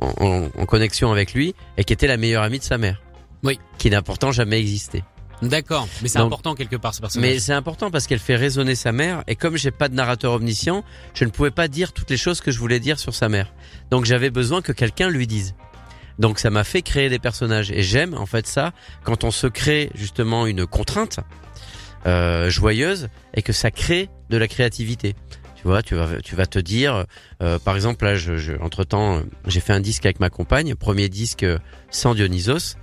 en, 0.00 0.48
en 0.56 0.66
connexion 0.66 1.10
avec 1.10 1.34
lui 1.34 1.56
et 1.76 1.82
qui 1.82 1.92
était 1.92 2.06
la 2.06 2.16
meilleure 2.16 2.44
amie 2.44 2.60
de 2.60 2.64
sa 2.64 2.78
mère. 2.78 3.02
Oui. 3.42 3.58
Qui 3.78 3.90
n'a 3.90 4.00
pourtant 4.02 4.30
jamais 4.30 4.60
existé. 4.60 5.02
D'accord, 5.42 5.88
mais 6.02 6.08
c'est 6.08 6.18
important 6.18 6.54
quelque 6.54 6.74
part 6.76 6.94
ce 6.94 7.00
personnage. 7.00 7.30
Mais 7.30 7.38
c'est 7.38 7.52
important 7.52 7.90
parce 7.92 8.06
qu'elle 8.08 8.18
fait 8.18 8.34
résonner 8.36 8.74
sa 8.74 8.90
mère 8.92 9.22
et 9.28 9.36
comme 9.36 9.56
j'ai 9.56 9.70
pas 9.70 9.88
de 9.88 9.94
narrateur 9.94 10.32
omniscient, 10.32 10.82
je 11.14 11.24
ne 11.24 11.30
pouvais 11.30 11.52
pas 11.52 11.68
dire 11.68 11.92
toutes 11.92 12.10
les 12.10 12.16
choses 12.16 12.40
que 12.40 12.50
je 12.50 12.58
voulais 12.58 12.80
dire 12.80 12.98
sur 12.98 13.14
sa 13.14 13.28
mère. 13.28 13.52
Donc 13.90 14.04
j'avais 14.04 14.30
besoin 14.30 14.62
que 14.62 14.72
quelqu'un 14.72 15.08
lui 15.10 15.26
dise. 15.28 15.54
Donc 16.18 16.40
ça 16.40 16.50
m'a 16.50 16.64
fait 16.64 16.82
créer 16.82 17.08
des 17.08 17.20
personnages 17.20 17.70
et 17.70 17.82
j'aime 17.84 18.14
en 18.14 18.26
fait 18.26 18.48
ça 18.48 18.72
quand 19.04 19.22
on 19.22 19.30
se 19.30 19.46
crée 19.46 19.90
justement 19.94 20.46
une 20.48 20.66
contrainte 20.66 21.20
euh, 22.06 22.50
joyeuse 22.50 23.08
et 23.34 23.42
que 23.42 23.52
ça 23.52 23.70
crée 23.70 24.08
de 24.30 24.36
la 24.36 24.48
créativité. 24.48 25.14
Tu 25.56 25.62
vois, 25.64 25.82
tu 25.82 25.94
vas 25.96 26.20
tu 26.22 26.36
vas 26.36 26.46
te 26.46 26.58
dire, 26.60 27.04
euh, 27.42 27.58
par 27.58 27.74
exemple 27.74 28.04
là, 28.04 28.14
je, 28.16 28.36
je- 28.36 28.52
entre 28.60 28.84
temps, 28.84 29.22
j'ai 29.46 29.58
fait 29.60 29.72
un 29.72 29.80
disque 29.80 30.04
avec 30.06 30.20
ma 30.20 30.30
compagne, 30.30 30.74
premier 30.76 31.08
disque 31.08 31.42
euh, 31.42 31.58
sans 31.90 32.14
Dionysos. 32.14 32.76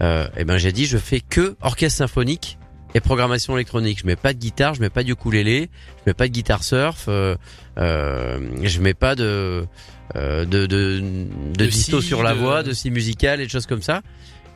Euh, 0.00 0.26
et 0.36 0.44
ben 0.44 0.56
j'ai 0.58 0.72
dit, 0.72 0.86
je 0.86 0.98
fais 0.98 1.20
que 1.20 1.56
orchestre 1.60 1.98
symphonique 1.98 2.58
et 2.94 3.00
programmation 3.00 3.56
électronique. 3.56 4.00
Je 4.00 4.06
mets 4.06 4.16
pas 4.16 4.32
de 4.32 4.38
guitare, 4.38 4.74
je 4.74 4.80
mets 4.80 4.90
pas 4.90 5.02
de 5.04 5.10
ukulélé, 5.12 5.68
je 5.98 6.02
mets 6.10 6.14
pas 6.14 6.26
de 6.28 6.32
guitare 6.32 6.64
surf, 6.64 7.06
euh, 7.08 7.36
euh, 7.78 8.38
je 8.62 8.80
mets 8.80 8.94
pas 8.94 9.14
de 9.14 9.66
euh, 10.16 10.44
de 10.44 10.66
de, 10.66 11.02
de, 11.56 11.66
De 11.66 11.70
sur 11.70 12.22
la 12.22 12.34
de- 12.34 12.38
voix, 12.38 12.62
de 12.62 12.72
scie 12.72 12.90
musicale 12.90 13.40
et 13.40 13.46
de 13.46 13.50
choses 13.50 13.66
comme 13.66 13.82
ça. 13.82 14.02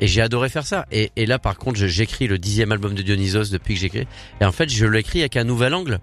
Et 0.00 0.08
j'ai 0.08 0.20
adoré 0.20 0.48
faire 0.48 0.66
ça. 0.66 0.86
Et, 0.90 1.12
et 1.14 1.24
là, 1.24 1.38
par 1.38 1.56
contre, 1.56 1.78
j'écris 1.86 2.26
le 2.26 2.36
dixième 2.36 2.72
album 2.72 2.94
de 2.94 3.02
Dionysos 3.02 3.50
depuis 3.52 3.74
que 3.74 3.80
j'écris. 3.80 4.08
Et 4.40 4.44
en 4.44 4.50
fait, 4.50 4.68
je 4.68 4.86
l'écris 4.86 5.20
avec 5.20 5.36
un 5.36 5.44
nouvel 5.44 5.72
angle. 5.72 6.00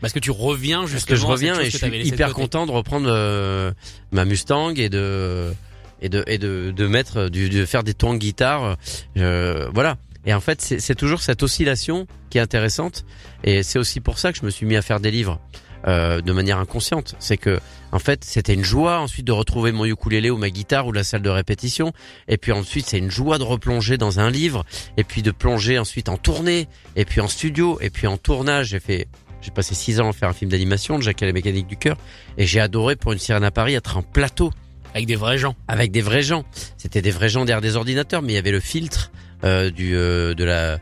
Parce 0.00 0.12
que 0.12 0.20
tu 0.20 0.30
reviens 0.30 0.80
Parce 0.80 0.92
justement 0.92 1.16
que 1.16 1.20
je 1.20 1.26
reviens 1.26 1.60
et 1.60 1.68
je 1.70 1.76
suis 1.76 2.06
hyper 2.06 2.32
content 2.32 2.64
de 2.66 2.70
reprendre 2.70 3.08
euh, 3.10 3.72
ma 4.12 4.24
Mustang 4.24 4.74
et 4.76 4.88
de 4.88 5.52
et 6.00 6.08
de 6.08 6.24
et 6.26 6.38
de, 6.38 6.72
de 6.74 6.86
mettre 6.86 7.28
du 7.28 7.48
de 7.48 7.66
faire 7.66 7.82
des 7.82 7.94
tons 7.94 8.14
de 8.14 8.18
guitare. 8.18 8.76
euh, 9.16 9.68
voilà. 9.72 9.96
Et 10.26 10.32
en 10.32 10.40
fait, 10.40 10.60
c'est 10.60 10.94
toujours 10.94 11.20
cette 11.20 11.42
oscillation 11.42 12.06
qui 12.30 12.38
est 12.38 12.40
intéressante. 12.40 13.04
Et 13.42 13.62
c'est 13.62 13.78
aussi 13.78 14.00
pour 14.00 14.18
ça 14.18 14.32
que 14.32 14.38
je 14.38 14.44
me 14.44 14.50
suis 14.50 14.64
mis 14.64 14.76
à 14.76 14.80
faire 14.80 14.98
des 14.98 15.10
livres 15.10 15.38
euh, 15.86 16.22
de 16.22 16.32
manière 16.32 16.58
inconsciente. 16.58 17.14
C'est 17.18 17.36
que 17.36 17.60
en 17.92 17.98
fait, 17.98 18.24
c'était 18.24 18.54
une 18.54 18.64
joie 18.64 19.00
ensuite 19.00 19.26
de 19.26 19.32
retrouver 19.32 19.70
mon 19.70 19.84
ukulélé 19.84 20.30
ou 20.30 20.38
ma 20.38 20.48
guitare 20.48 20.86
ou 20.86 20.92
la 20.92 21.04
salle 21.04 21.20
de 21.20 21.28
répétition. 21.28 21.92
Et 22.26 22.38
puis 22.38 22.52
ensuite, 22.52 22.86
c'est 22.86 22.98
une 22.98 23.10
joie 23.10 23.36
de 23.36 23.44
replonger 23.44 23.98
dans 23.98 24.18
un 24.18 24.30
livre. 24.30 24.64
Et 24.96 25.04
puis 25.04 25.20
de 25.20 25.30
plonger 25.30 25.78
ensuite 25.78 26.08
en 26.08 26.16
tournée. 26.16 26.68
Et 26.96 27.04
puis 27.04 27.20
en 27.20 27.28
studio. 27.28 27.78
Et 27.82 27.90
puis 27.90 28.06
en 28.06 28.16
tournage. 28.16 28.68
J'ai 28.68 28.80
fait 28.80 29.08
j'ai 29.44 29.50
passé 29.50 29.74
six 29.74 30.00
ans 30.00 30.08
à 30.08 30.12
faire 30.14 30.30
un 30.30 30.32
film 30.32 30.50
d'animation, 30.50 30.96
de 30.96 31.02
Jacques 31.02 31.22
et 31.22 31.26
la 31.26 31.32
mécanique 31.32 31.66
du 31.66 31.76
cœur, 31.76 31.98
et 32.38 32.46
j'ai 32.46 32.60
adoré 32.60 32.96
pour 32.96 33.12
une 33.12 33.18
sirène 33.18 33.44
à 33.44 33.50
Paris 33.50 33.74
être 33.74 33.98
en 33.98 34.02
plateau 34.02 34.50
Avec 34.94 35.06
des 35.06 35.16
vrais 35.16 35.38
gens. 35.38 35.56
avec 35.68 35.90
des 35.90 36.00
vrais 36.02 36.22
gens. 36.22 36.44
C'était 36.78 37.02
des 37.02 37.10
vrais 37.10 37.28
gens 37.28 37.44
derrière 37.44 37.60
des 37.60 37.76
ordinateurs, 37.76 38.22
mais 38.22 38.32
il 38.32 38.36
y 38.36 38.38
avait 38.38 38.52
le 38.52 38.60
filtre 38.60 39.10
euh, 39.44 39.70
du 39.70 39.96
euh, 39.96 40.34
de 40.34 40.44
la 40.44 40.78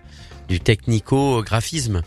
du 0.48 0.60
technico-graphisme, 0.60 2.02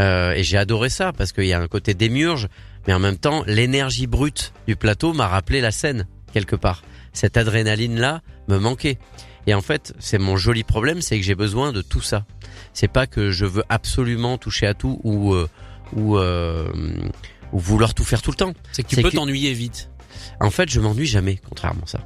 Euh, 0.00 0.32
et 0.32 0.42
j'ai 0.44 0.56
adoré 0.56 0.88
ça 0.88 1.12
parce 1.12 1.32
qu'il 1.32 1.44
y 1.44 1.52
a 1.52 1.60
un 1.60 1.68
côté 1.68 1.92
démiurge, 1.94 2.48
mais 2.86 2.94
en 2.94 2.98
même 2.98 3.18
temps 3.18 3.44
l'énergie 3.46 4.06
brute 4.06 4.52
du 4.66 4.74
plateau 4.76 5.12
m'a 5.12 5.28
rappelé 5.28 5.60
la 5.60 5.70
scène 5.70 6.06
quelque 6.32 6.56
part. 6.56 6.82
Cette 7.12 7.36
adrénaline 7.36 7.98
là 8.00 8.22
me 8.48 8.58
manquait. 8.58 8.98
Et 9.46 9.52
en 9.54 9.60
fait, 9.60 9.92
c'est 9.98 10.18
mon 10.18 10.36
joli 10.38 10.62
problème, 10.64 11.02
c'est 11.02 11.18
que 11.18 11.24
j'ai 11.24 11.34
besoin 11.34 11.72
de 11.72 11.82
tout 11.82 12.00
ça. 12.00 12.24
C'est 12.72 12.88
pas 12.88 13.06
que 13.06 13.30
je 13.30 13.44
veux 13.44 13.64
absolument 13.68 14.38
toucher 14.38 14.66
à 14.66 14.72
tout 14.74 14.98
ou 15.04 15.34
ou 15.94 16.16
ou 17.52 17.58
vouloir 17.58 17.92
tout 17.92 18.04
faire 18.04 18.22
tout 18.22 18.30
le 18.30 18.36
temps. 18.36 18.54
C'est 18.72 18.82
que 18.82 18.88
tu 18.88 18.96
peux 19.02 19.10
que- 19.10 19.16
t'ennuyer 19.16 19.52
vite. 19.52 19.90
En 20.40 20.50
fait, 20.50 20.68
je 20.70 20.80
m'ennuie 20.80 21.06
jamais, 21.06 21.38
contrairement 21.48 21.82
à 21.84 21.88
ça. 21.88 22.00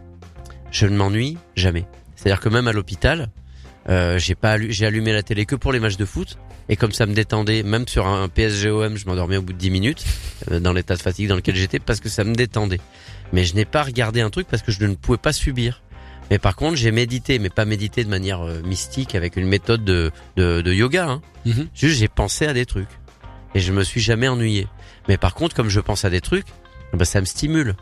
Je 0.70 0.86
ne 0.86 0.96
m'ennuie 0.96 1.38
jamais. 1.56 1.86
C'est-à-dire 2.16 2.40
que 2.40 2.48
même 2.48 2.68
à 2.68 2.72
l'hôpital, 2.72 3.28
euh, 3.88 4.18
j'ai 4.18 4.34
pas 4.34 4.52
allu- 4.56 4.70
j'ai 4.72 4.86
allumé 4.86 5.12
la 5.12 5.22
télé 5.22 5.46
que 5.46 5.54
pour 5.56 5.72
les 5.72 5.80
matchs 5.80 5.96
de 5.96 6.04
foot 6.04 6.38
et 6.68 6.76
comme 6.76 6.92
ça 6.92 7.06
me 7.06 7.14
détendait, 7.14 7.62
même 7.62 7.86
sur 7.86 8.06
un 8.06 8.28
PSGOM, 8.28 8.96
je 8.96 9.06
m'endormais 9.06 9.36
au 9.36 9.42
bout 9.42 9.52
de 9.52 9.58
10 9.58 9.70
minutes 9.70 10.04
euh, 10.50 10.58
dans 10.60 10.72
l'état 10.72 10.96
de 10.96 11.02
fatigue 11.02 11.28
dans 11.28 11.36
lequel 11.36 11.54
j'étais 11.54 11.78
parce 11.78 12.00
que 12.00 12.08
ça 12.08 12.24
me 12.24 12.34
détendait. 12.34 12.80
Mais 13.32 13.44
je 13.44 13.54
n'ai 13.54 13.64
pas 13.64 13.82
regardé 13.84 14.20
un 14.20 14.30
truc 14.30 14.48
parce 14.48 14.62
que 14.62 14.72
je 14.72 14.84
ne 14.84 14.94
pouvais 14.94 15.18
pas 15.18 15.32
subir. 15.32 15.82
Mais 16.30 16.38
par 16.40 16.56
contre, 16.56 16.74
j'ai 16.76 16.90
médité, 16.90 17.38
mais 17.38 17.50
pas 17.50 17.64
médité 17.64 18.02
de 18.02 18.08
manière 18.10 18.40
euh, 18.42 18.60
mystique 18.62 19.14
avec 19.14 19.36
une 19.36 19.46
méthode 19.46 19.84
de 19.84 20.10
de, 20.36 20.60
de 20.60 20.72
yoga. 20.72 21.06
Hein. 21.08 21.22
Mhm. 21.44 21.68
Juste, 21.72 21.98
j'ai 22.00 22.08
pensé 22.08 22.46
à 22.46 22.52
des 22.52 22.66
trucs 22.66 22.88
et 23.54 23.60
je 23.60 23.72
me 23.72 23.84
suis 23.84 24.00
jamais 24.00 24.26
ennuyé. 24.26 24.66
Mais 25.08 25.16
par 25.18 25.34
contre, 25.34 25.54
comme 25.54 25.68
je 25.68 25.78
pense 25.78 26.04
à 26.04 26.10
des 26.10 26.20
trucs, 26.20 26.46
bah, 26.92 27.04
ça 27.04 27.20
me 27.20 27.26
stimule. 27.26 27.76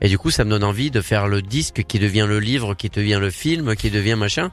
Et 0.00 0.08
du 0.08 0.18
coup, 0.18 0.30
ça 0.30 0.44
me 0.44 0.50
donne 0.50 0.64
envie 0.64 0.90
de 0.90 1.00
faire 1.00 1.28
le 1.28 1.42
disque 1.42 1.84
qui 1.86 1.98
devient 1.98 2.26
le 2.28 2.40
livre, 2.40 2.74
qui 2.74 2.88
devient 2.88 3.18
le 3.20 3.30
film, 3.30 3.76
qui 3.76 3.90
devient 3.90 4.16
machin. 4.16 4.50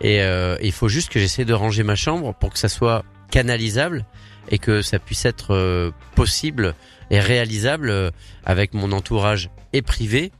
Et 0.00 0.22
euh, 0.22 0.56
il 0.62 0.72
faut 0.72 0.88
juste 0.88 1.10
que 1.10 1.18
j'essaie 1.18 1.44
de 1.44 1.54
ranger 1.54 1.82
ma 1.82 1.96
chambre 1.96 2.34
pour 2.34 2.52
que 2.52 2.58
ça 2.58 2.68
soit 2.68 3.04
canalisable 3.30 4.04
et 4.48 4.58
que 4.58 4.82
ça 4.82 4.98
puisse 4.98 5.24
être 5.24 5.54
euh, 5.54 5.90
possible 6.14 6.74
et 7.10 7.20
réalisable 7.20 7.90
euh, 7.90 8.10
avec 8.44 8.74
mon 8.74 8.92
entourage 8.92 9.50
et 9.72 9.82
privé 9.82 10.32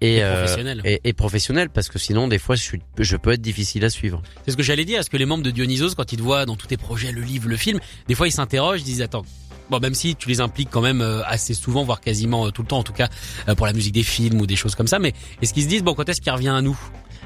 et, 0.00 0.16
Et 0.16 0.22
euh, 0.24 0.38
professionnel. 0.44 0.82
et, 0.84 1.00
et 1.04 1.12
professionnel 1.12 1.70
parce 1.70 1.88
que 1.88 1.98
sinon 1.98 2.28
des 2.28 2.38
fois 2.38 2.56
je 2.56 2.62
suis 2.62 2.80
je 2.98 3.16
peux 3.16 3.32
être 3.32 3.40
difficile 3.40 3.84
à 3.84 3.90
suivre. 3.90 4.22
C'est 4.44 4.50
ce 4.52 4.56
que 4.56 4.62
j'allais 4.62 4.84
dire. 4.84 5.00
Est-ce 5.00 5.10
que 5.10 5.16
les 5.16 5.26
membres 5.26 5.44
de 5.44 5.50
Dionysos, 5.50 5.94
quand 5.96 6.12
ils 6.12 6.18
te 6.18 6.22
voient 6.22 6.46
dans 6.46 6.56
tous 6.56 6.66
tes 6.66 6.76
projets, 6.76 7.12
le 7.12 7.22
livre, 7.22 7.48
le 7.48 7.56
film, 7.56 7.80
des 8.08 8.14
fois 8.14 8.26
ils 8.28 8.32
s'interrogent, 8.32 8.80
ils 8.80 8.84
disent 8.84 9.02
attends. 9.02 9.24
Bon, 9.70 9.78
même 9.80 9.94
si 9.94 10.14
tu 10.14 10.28
les 10.28 10.40
impliques 10.42 10.68
quand 10.70 10.82
même 10.82 11.00
euh, 11.00 11.22
assez 11.24 11.54
souvent, 11.54 11.84
voire 11.84 12.02
quasiment 12.02 12.46
euh, 12.46 12.50
tout 12.50 12.60
le 12.60 12.68
temps, 12.68 12.78
en 12.78 12.82
tout 12.82 12.92
cas 12.92 13.08
euh, 13.48 13.54
pour 13.54 13.64
la 13.64 13.72
musique 13.72 13.94
des 13.94 14.02
films 14.02 14.38
ou 14.42 14.46
des 14.46 14.56
choses 14.56 14.74
comme 14.74 14.86
ça, 14.88 14.98
mais 14.98 15.14
est-ce 15.40 15.54
qu'ils 15.54 15.62
se 15.62 15.68
disent 15.68 15.82
bon 15.82 15.94
quand 15.94 16.06
est-ce 16.08 16.20
qu'il 16.20 16.30
revient 16.32 16.48
à 16.50 16.60
nous? 16.60 16.78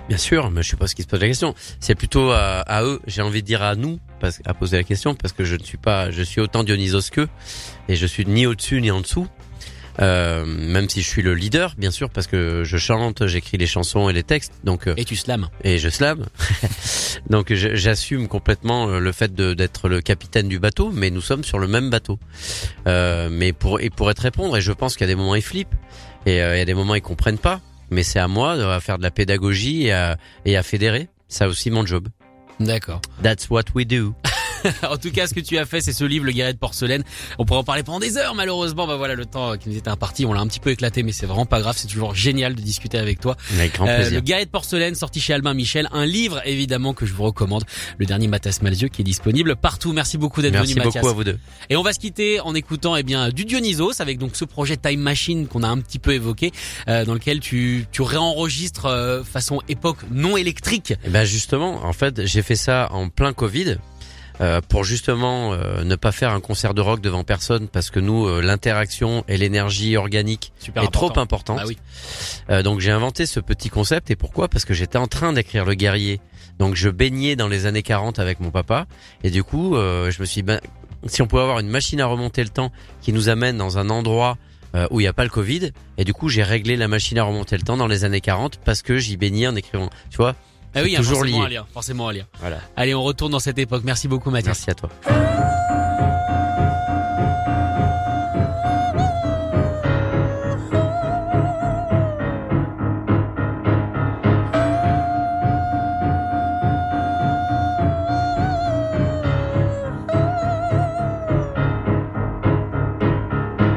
Bien 0.08 0.16
sûr, 0.18 0.50
mais 0.50 0.62
je 0.62 0.70
sais 0.70 0.76
pas 0.76 0.86
ce 0.86 0.94
qui 0.94 1.02
se 1.02 1.08
pose 1.08 1.20
la 1.20 1.26
question. 1.26 1.54
C'est 1.80 1.94
plutôt 1.96 2.30
à, 2.30 2.60
à 2.60 2.82
eux, 2.84 3.00
j'ai 3.06 3.20
envie 3.22 3.42
de 3.42 3.46
dire 3.46 3.62
à 3.62 3.74
nous, 3.74 3.98
parce, 4.20 4.40
à 4.46 4.54
poser 4.54 4.76
la 4.78 4.82
question, 4.84 5.14
parce 5.14 5.34
que 5.34 5.44
je 5.44 5.56
ne 5.56 5.62
suis 5.62 5.76
pas, 5.76 6.10
je 6.10 6.22
suis 6.22 6.40
autant 6.40 6.64
Dionysos 6.64 7.10
qu'eux, 7.10 7.28
et 7.88 7.96
je 7.96 8.06
suis 8.06 8.24
ni 8.24 8.46
au-dessus 8.46 8.80
ni 8.80 8.90
en 8.90 9.00
dessous. 9.02 9.26
Euh, 10.00 10.44
même 10.46 10.88
si 10.88 11.02
je 11.02 11.08
suis 11.08 11.22
le 11.22 11.34
leader, 11.34 11.74
bien 11.76 11.90
sûr, 11.90 12.08
parce 12.10 12.26
que 12.28 12.62
je 12.64 12.76
chante, 12.76 13.26
j'écris 13.26 13.56
les 13.58 13.66
chansons 13.66 14.08
et 14.08 14.12
les 14.12 14.22
textes, 14.22 14.52
donc 14.62 14.86
euh, 14.86 14.94
Et 14.96 15.04
tu 15.04 15.16
slams. 15.16 15.48
et 15.64 15.78
je 15.78 15.88
slam. 15.88 16.26
donc 17.30 17.52
j'assume 17.52 18.28
complètement 18.28 18.88
euh, 18.88 18.98
le 19.00 19.10
fait 19.12 19.34
d'être 19.34 19.88
le 19.88 20.00
capitaine 20.00 20.48
du 20.48 20.58
bateau, 20.60 20.90
mais 20.92 21.10
nous 21.10 21.20
sommes 21.20 21.42
sur 21.42 21.58
le 21.58 21.66
même 21.66 21.90
bateau. 21.90 22.18
Euh, 22.86 23.28
mais 23.30 23.52
pour 23.52 23.80
et 23.80 23.90
pour 23.90 24.10
être 24.10 24.20
répondre, 24.20 24.56
et 24.56 24.60
je 24.60 24.72
pense 24.72 24.94
qu'il 24.96 25.06
y 25.06 25.10
a 25.10 25.12
des 25.12 25.16
moments 25.16 25.34
ils 25.34 25.42
flippent, 25.42 25.74
et 26.26 26.42
euh, 26.42 26.54
il 26.54 26.58
y 26.58 26.62
a 26.62 26.64
des 26.64 26.74
moments 26.74 26.94
ils 26.94 27.02
comprennent 27.02 27.38
pas. 27.38 27.60
Mais 27.90 28.02
c'est 28.02 28.18
à 28.18 28.28
moi 28.28 28.56
de 28.56 28.80
faire 28.80 28.98
de 28.98 29.02
la 29.02 29.10
pédagogie 29.10 29.86
et 29.86 29.92
à, 29.92 30.16
et 30.44 30.56
à 30.56 30.62
fédérer. 30.62 31.08
Ça 31.28 31.48
aussi 31.48 31.70
mon 31.70 31.84
job. 31.86 32.06
D'accord. 32.60 33.00
That's 33.22 33.48
what 33.50 33.64
we 33.74 33.86
do. 33.86 34.14
en 34.88 34.96
tout 34.96 35.10
cas, 35.10 35.26
ce 35.26 35.34
que 35.34 35.40
tu 35.40 35.58
as 35.58 35.64
fait, 35.66 35.80
c'est 35.80 35.92
ce 35.92 36.04
livre, 36.04 36.24
Le 36.24 36.32
Guerrier 36.32 36.52
de 36.52 36.58
porcelaine. 36.58 37.02
On 37.38 37.44
pourrait 37.44 37.60
en 37.60 37.64
parler 37.64 37.82
pendant 37.82 38.00
des 38.00 38.16
heures, 38.16 38.34
malheureusement. 38.34 38.86
Bah 38.86 38.96
voilà, 38.96 39.14
le 39.14 39.26
temps 39.26 39.56
qui 39.56 39.68
nous 39.68 39.76
était 39.76 39.88
imparti, 39.90 40.24
on 40.26 40.32
l'a 40.32 40.40
un 40.40 40.46
petit 40.46 40.60
peu 40.60 40.70
éclaté, 40.70 41.02
mais 41.02 41.12
c'est 41.12 41.26
vraiment 41.26 41.46
pas 41.46 41.60
grave. 41.60 41.76
C'est 41.78 41.86
toujours 41.88 42.14
génial 42.14 42.54
de 42.54 42.60
discuter 42.60 42.98
avec 42.98 43.20
toi. 43.20 43.36
Avec 43.54 43.74
grand 43.74 43.86
Euh, 43.86 43.96
plaisir. 43.96 44.14
le 44.14 44.20
Guerrier 44.20 44.44
de 44.46 44.50
porcelaine, 44.50 44.94
sorti 44.94 45.20
chez 45.20 45.32
Albin 45.34 45.54
Michel, 45.54 45.88
un 45.92 46.06
livre 46.06 46.40
évidemment 46.44 46.94
que 46.94 47.06
je 47.06 47.12
vous 47.12 47.24
recommande, 47.24 47.64
le 47.98 48.06
dernier 48.06 48.28
Mathias 48.28 48.62
Malzieu 48.62 48.88
qui 48.88 49.02
est 49.02 49.04
disponible 49.04 49.56
partout. 49.56 49.92
Merci 49.92 50.18
beaucoup 50.18 50.42
d'être 50.42 50.52
Merci 50.52 50.72
venu, 50.74 50.82
beaucoup 50.84 50.96
Mathias. 50.98 51.12
à 51.12 51.14
vous 51.14 51.24
deux. 51.24 51.38
Et 51.70 51.76
on 51.76 51.82
va 51.82 51.92
se 51.92 51.98
quitter 51.98 52.40
en 52.40 52.54
écoutant 52.54 52.96
eh 52.96 53.02
bien 53.02 53.28
du 53.30 53.44
Dionysos 53.44 54.00
avec 54.00 54.18
donc 54.18 54.36
ce 54.36 54.44
projet 54.44 54.76
Time 54.76 55.00
Machine 55.00 55.46
qu'on 55.46 55.62
a 55.62 55.68
un 55.68 55.78
petit 55.78 55.98
peu 55.98 56.12
évoqué, 56.12 56.52
euh, 56.88 57.04
dans 57.04 57.14
lequel 57.14 57.40
tu 57.40 57.86
tu 57.92 58.02
réenregistres 58.02 58.86
euh, 58.86 59.22
façon 59.24 59.60
époque 59.68 59.98
non 60.10 60.36
électrique. 60.36 60.92
Et 61.04 61.10
ben 61.10 61.24
justement, 61.24 61.84
en 61.84 61.92
fait, 61.92 62.26
j'ai 62.26 62.42
fait 62.42 62.56
ça 62.56 62.88
en 62.92 63.08
plein 63.08 63.32
Covid. 63.32 63.76
Euh, 64.40 64.60
pour 64.68 64.84
justement 64.84 65.52
euh, 65.52 65.84
ne 65.84 65.96
pas 65.96 66.12
faire 66.12 66.30
un 66.30 66.40
concert 66.40 66.74
de 66.74 66.80
rock 66.80 67.00
devant 67.00 67.24
personne 67.24 67.68
parce 67.68 67.90
que 67.90 68.00
nous 68.00 68.26
euh, 68.26 68.40
l'interaction 68.40 69.24
et 69.28 69.36
l'énergie 69.36 69.96
organique 69.96 70.52
Super 70.58 70.82
est 70.82 70.86
important. 70.86 71.08
trop 71.10 71.20
importante. 71.20 71.58
Ah 71.60 71.66
oui. 71.66 71.78
Euh, 72.50 72.62
donc 72.62 72.80
j'ai 72.80 72.90
inventé 72.92 73.26
ce 73.26 73.40
petit 73.40 73.68
concept 73.70 74.10
et 74.10 74.16
pourquoi? 74.16 74.48
Parce 74.48 74.64
que 74.64 74.74
j'étais 74.74 74.98
en 74.98 75.06
train 75.08 75.32
d'écrire 75.32 75.64
Le 75.64 75.74
Guerrier. 75.74 76.20
Donc 76.58 76.74
je 76.74 76.88
baignais 76.88 77.36
dans 77.36 77.48
les 77.48 77.66
années 77.66 77.82
40 77.82 78.18
avec 78.18 78.40
mon 78.40 78.50
papa 78.50 78.86
et 79.24 79.30
du 79.30 79.42
coup 79.42 79.76
euh, 79.76 80.10
je 80.10 80.20
me 80.20 80.26
suis 80.26 80.42
ben, 80.42 80.60
si 81.06 81.22
on 81.22 81.26
pouvait 81.26 81.42
avoir 81.42 81.58
une 81.60 81.68
machine 81.68 82.00
à 82.00 82.06
remonter 82.06 82.42
le 82.42 82.50
temps 82.50 82.72
qui 83.02 83.12
nous 83.12 83.28
amène 83.28 83.56
dans 83.56 83.78
un 83.78 83.90
endroit 83.90 84.36
où 84.90 85.00
il 85.00 85.04
n'y 85.04 85.08
a 85.08 85.12
pas 85.12 85.24
le 85.24 85.30
Covid. 85.30 85.72
Et 85.96 86.04
du 86.04 86.12
coup, 86.12 86.28
j'ai 86.28 86.44
réglé 86.44 86.76
la 86.76 86.86
machine 86.86 87.18
à 87.18 87.24
remonter 87.24 87.56
le 87.56 87.62
temps 87.62 87.76
dans 87.76 87.88
les 87.88 88.04
années 88.04 88.20
40 88.20 88.60
parce 88.64 88.82
que 88.82 88.98
j'y 88.98 89.16
baignais 89.16 89.48
en 89.48 89.56
écrivant. 89.56 89.90
Tu 90.10 90.18
vois 90.18 90.36
Ah 90.74 90.80
oui, 90.82 90.90
il 90.90 90.92
y 90.92 90.96
a 90.96 90.98
toujours 90.98 91.18
forcément 91.18 91.38
lié. 91.40 91.46
à 91.46 91.48
lire, 91.48 91.66
forcément 91.72 92.08
à 92.08 92.12
lire. 92.12 92.26
Voilà. 92.40 92.58
Allez, 92.76 92.94
on 92.94 93.02
retourne 93.02 93.32
dans 93.32 93.40
cette 93.40 93.58
époque. 93.58 93.82
Merci 93.84 94.06
beaucoup 94.08 94.30
Mathias. 94.30 94.66
Merci 94.66 94.70
à 94.70 94.74
toi. 94.74 94.90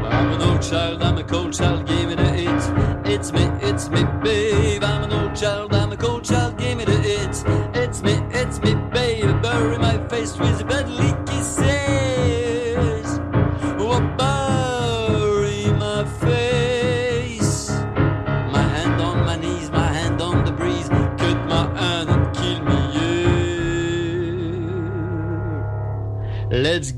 I'm 0.04 0.32
an 0.34 0.42
old 0.42 0.62
child, 0.64 1.02
I'm 1.02 1.18
a 1.18 1.24
cold 1.24 1.54
child, 1.54 1.86
give 1.88 2.10
me 2.10 2.16
the 2.16 2.34
it. 2.36 3.10
It's 3.10 3.32
me, 3.32 3.44
it's 3.62 3.90
me, 3.90 4.04
babe. 4.24 4.84
I'm 4.84 5.04
an 5.04 5.14
old 5.14 5.36
child, 5.36 5.71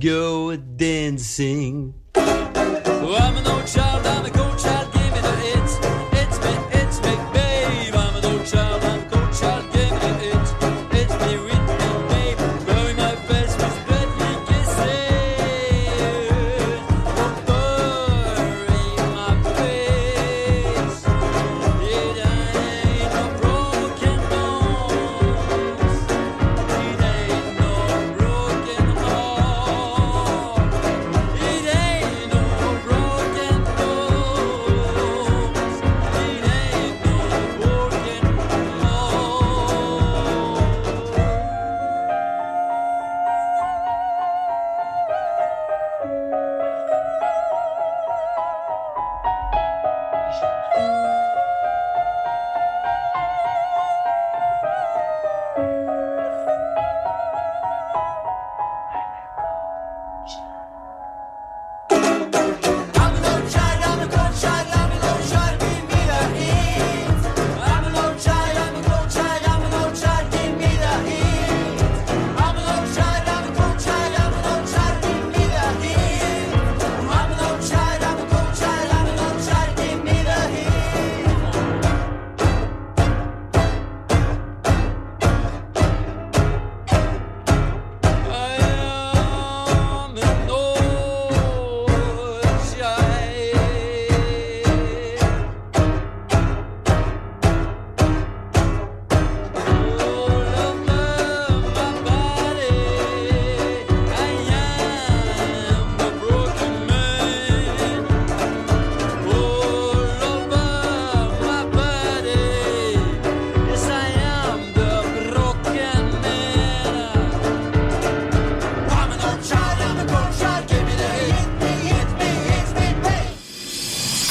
go 0.04 0.54
dancing. 0.58 1.83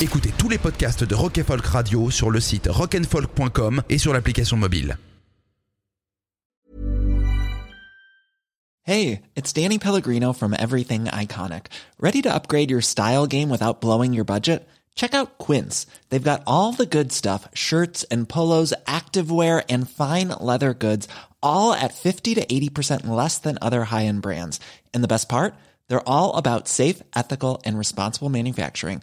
Écoutez 0.00 0.32
tous 0.36 0.48
les 0.48 0.58
podcasts 0.58 1.04
de 1.04 1.14
Rock 1.14 1.40
Folk 1.42 1.64
Radio 1.66 2.10
sur 2.10 2.30
le 2.30 2.40
site 2.40 2.68
rockandfolk.com 2.68 3.82
et 3.88 3.98
sur 3.98 4.12
l'application 4.12 4.56
mobile. 4.56 4.96
Hey, 8.84 9.20
it's 9.36 9.52
Danny 9.52 9.78
Pellegrino 9.78 10.32
from 10.32 10.56
Everything 10.58 11.04
Iconic. 11.04 11.66
Ready 12.00 12.20
to 12.22 12.34
upgrade 12.34 12.68
your 12.68 12.80
style 12.80 13.28
game 13.28 13.48
without 13.48 13.80
blowing 13.80 14.12
your 14.12 14.24
budget? 14.24 14.66
Check 14.96 15.14
out 15.14 15.38
Quince. 15.38 15.86
They've 16.08 16.22
got 16.22 16.42
all 16.48 16.72
the 16.72 16.86
good 16.86 17.12
stuff 17.12 17.46
shirts 17.54 18.02
and 18.10 18.28
polos, 18.28 18.74
activewear, 18.86 19.62
and 19.68 19.88
fine 19.88 20.30
leather 20.40 20.74
goods, 20.74 21.06
all 21.42 21.72
at 21.74 21.94
50 21.94 22.34
to 22.34 22.44
80% 22.44 23.06
less 23.06 23.38
than 23.38 23.56
other 23.62 23.84
high 23.84 24.06
end 24.06 24.22
brands. 24.22 24.58
And 24.92 25.04
the 25.04 25.08
best 25.08 25.28
part? 25.28 25.54
They're 25.86 26.08
all 26.08 26.36
about 26.36 26.66
safe, 26.66 27.02
ethical, 27.14 27.62
and 27.64 27.78
responsible 27.78 28.30
manufacturing. 28.30 29.02